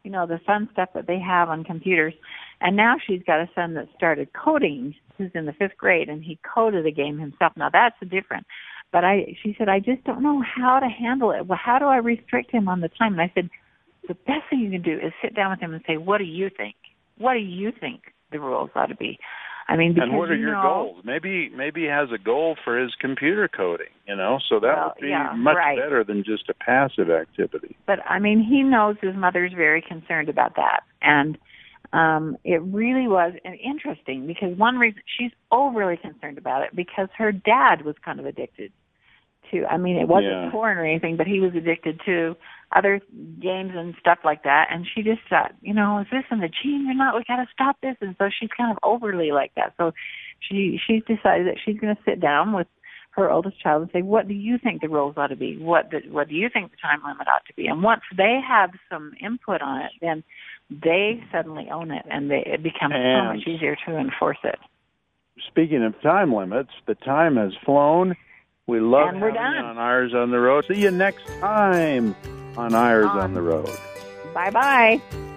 you 0.03 0.09
know, 0.09 0.25
the 0.25 0.39
fun 0.45 0.69
stuff 0.71 0.89
that 0.95 1.07
they 1.07 1.19
have 1.19 1.49
on 1.49 1.63
computers. 1.63 2.13
And 2.61 2.75
now 2.75 2.95
she's 3.05 3.21
got 3.27 3.41
a 3.41 3.49
son 3.53 3.73
that 3.73 3.89
started 3.95 4.29
coding, 4.33 4.95
who's 5.17 5.31
in 5.33 5.45
the 5.45 5.53
fifth 5.53 5.77
grade, 5.77 6.09
and 6.09 6.23
he 6.23 6.39
coded 6.53 6.85
a 6.85 6.91
game 6.91 7.17
himself. 7.19 7.53
Now 7.55 7.69
that's 7.71 7.95
different 8.09 8.45
but 8.95 9.03
I, 9.03 9.35
she 9.43 9.53
said, 9.57 9.67
I 9.67 9.79
just 9.79 10.05
don't 10.05 10.23
know 10.23 10.41
how 10.41 10.79
to 10.79 10.87
handle 10.87 11.31
it. 11.31 11.45
Well, 11.45 11.59
how 11.61 11.79
do 11.79 11.85
I 11.85 11.97
restrict 11.97 12.49
him 12.49 12.69
on 12.69 12.79
the 12.79 12.87
time? 12.87 13.19
And 13.19 13.21
I 13.21 13.29
said, 13.35 13.49
the 14.07 14.13
best 14.13 14.43
thing 14.49 14.59
you 14.59 14.71
can 14.71 14.83
do 14.83 14.93
is 14.93 15.11
sit 15.21 15.35
down 15.35 15.51
with 15.51 15.59
him 15.59 15.73
and 15.73 15.83
say, 15.85 15.97
what 15.97 16.19
do 16.19 16.23
you 16.23 16.49
think? 16.55 16.75
What 17.17 17.33
do 17.33 17.39
you 17.39 17.73
think 17.77 18.03
the 18.31 18.39
rules 18.39 18.69
ought 18.73 18.85
to 18.85 18.95
be? 18.95 19.19
I 19.67 19.75
mean, 19.75 19.95
because, 19.95 20.07
and 20.09 20.17
what 20.17 20.29
are 20.29 20.35
you 20.35 20.43
your 20.43 20.53
know, 20.53 20.61
goals? 20.61 21.01
Maybe 21.03 21.49
maybe 21.49 21.81
he 21.81 21.87
has 21.87 22.09
a 22.13 22.23
goal 22.23 22.55
for 22.63 22.79
his 22.79 22.93
computer 23.01 23.49
coding, 23.49 23.91
you 24.07 24.15
know, 24.15 24.37
so 24.47 24.61
that 24.61 24.77
Well, 24.77 24.93
would 24.95 25.01
be 25.01 25.09
yeah, 25.09 25.33
much 25.35 25.57
right. 25.57 25.77
better 25.77 26.03
than 26.03 26.23
just 26.23 26.47
a 26.49 26.53
passive 26.53 27.09
activity. 27.09 27.75
But 27.87 27.99
I 28.07 28.19
mean, 28.19 28.45
he 28.47 28.61
knows 28.61 28.95
his 29.01 29.15
mother's 29.15 29.53
very 29.53 29.81
concerned 29.81 30.29
about 30.29 30.55
that, 30.55 30.83
and 31.01 31.37
um, 31.93 32.37
it 32.43 32.61
really 32.61 33.07
was 33.07 33.33
an 33.43 33.55
interesting 33.55 34.27
because 34.27 34.57
one 34.57 34.77
reason 34.77 35.01
she's 35.17 35.31
overly 35.51 35.97
concerned 35.97 36.37
about 36.37 36.63
it 36.63 36.75
because 36.75 37.09
her 37.17 37.31
dad 37.31 37.83
was 37.83 37.95
kind 38.03 38.19
of 38.19 38.25
addicted 38.25 38.71
to. 39.51 39.65
I 39.65 39.77
mean, 39.77 39.97
it 39.97 40.07
wasn't 40.07 40.31
Yeah. 40.31 40.51
porn 40.51 40.77
or 40.77 40.85
anything, 40.85 41.17
but 41.17 41.27
he 41.27 41.39
was 41.39 41.55
addicted 41.55 42.01
to 42.05 42.35
other 42.71 42.99
games 43.39 43.71
and 43.75 43.95
stuff 43.99 44.19
like 44.23 44.43
that. 44.43 44.67
And 44.71 44.85
she 44.87 45.03
just 45.03 45.21
thought, 45.29 45.53
you 45.61 45.73
know, 45.73 45.99
is 45.99 46.07
this 46.11 46.23
in 46.31 46.39
the 46.39 46.49
gene 46.49 46.87
or 46.89 46.93
not? 46.93 47.15
We 47.15 47.23
got 47.27 47.37
to 47.37 47.47
stop 47.53 47.77
this. 47.81 47.95
And 48.01 48.15
so 48.17 48.29
she's 48.29 48.49
kind 48.57 48.71
of 48.71 48.77
overly 48.83 49.31
like 49.31 49.53
that. 49.55 49.73
So 49.77 49.93
she 50.39 50.79
she's 50.85 51.03
decided 51.03 51.47
that 51.47 51.57
she's 51.63 51.79
going 51.79 51.95
to 51.95 52.01
sit 52.03 52.19
down 52.19 52.53
with 52.53 52.67
her 53.15 53.31
oldest 53.31 53.59
child 53.61 53.83
and 53.83 53.91
say, 53.91 54.01
what 54.01 54.27
do 54.27 54.33
you 54.33 54.57
think 54.57 54.81
the 54.81 54.89
rules 54.89 55.15
ought 55.17 55.27
to 55.27 55.35
be? 55.35 55.57
What 55.57 55.89
the, 55.91 56.01
what 56.11 56.27
do 56.27 56.35
you 56.35 56.49
think 56.51 56.71
the 56.71 56.77
time 56.77 57.01
limit 57.05 57.27
ought 57.27 57.45
to 57.47 57.53
be? 57.55 57.67
And 57.67 57.81
once 57.83 58.01
they 58.15 58.39
have 58.47 58.71
some 58.91 59.13
input 59.21 59.61
on 59.61 59.81
it, 59.81 59.91
then 60.01 60.23
they 60.69 61.23
suddenly 61.31 61.67
own 61.71 61.91
it, 61.91 62.05
and 62.09 62.29
they, 62.29 62.43
it 62.45 62.61
becomes 62.63 62.93
so 62.95 63.23
much 63.33 63.47
easier 63.47 63.75
to 63.87 63.97
enforce 63.97 64.39
it. 64.43 64.59
Speaking 65.47 65.83
of 65.83 65.99
time 66.01 66.33
limits, 66.33 66.71
the 66.87 66.95
time 66.95 67.35
has 67.37 67.53
flown. 67.65 68.15
We 68.67 68.79
love 68.79 69.09
And 69.09 69.21
we're 69.21 69.27
having 69.29 69.61
done. 69.61 69.65
on 69.65 69.77
Eyres 69.77 70.13
on 70.13 70.31
the 70.31 70.39
Road. 70.39 70.65
See 70.65 70.81
you 70.81 70.91
next 70.91 71.25
time 71.39 72.15
on 72.57 72.73
Eyres 72.73 73.05
On- 73.05 73.19
on 73.19 73.33
the 73.33 73.41
Road. 73.41 73.69
Bye 74.33 74.49
bye. 74.51 75.34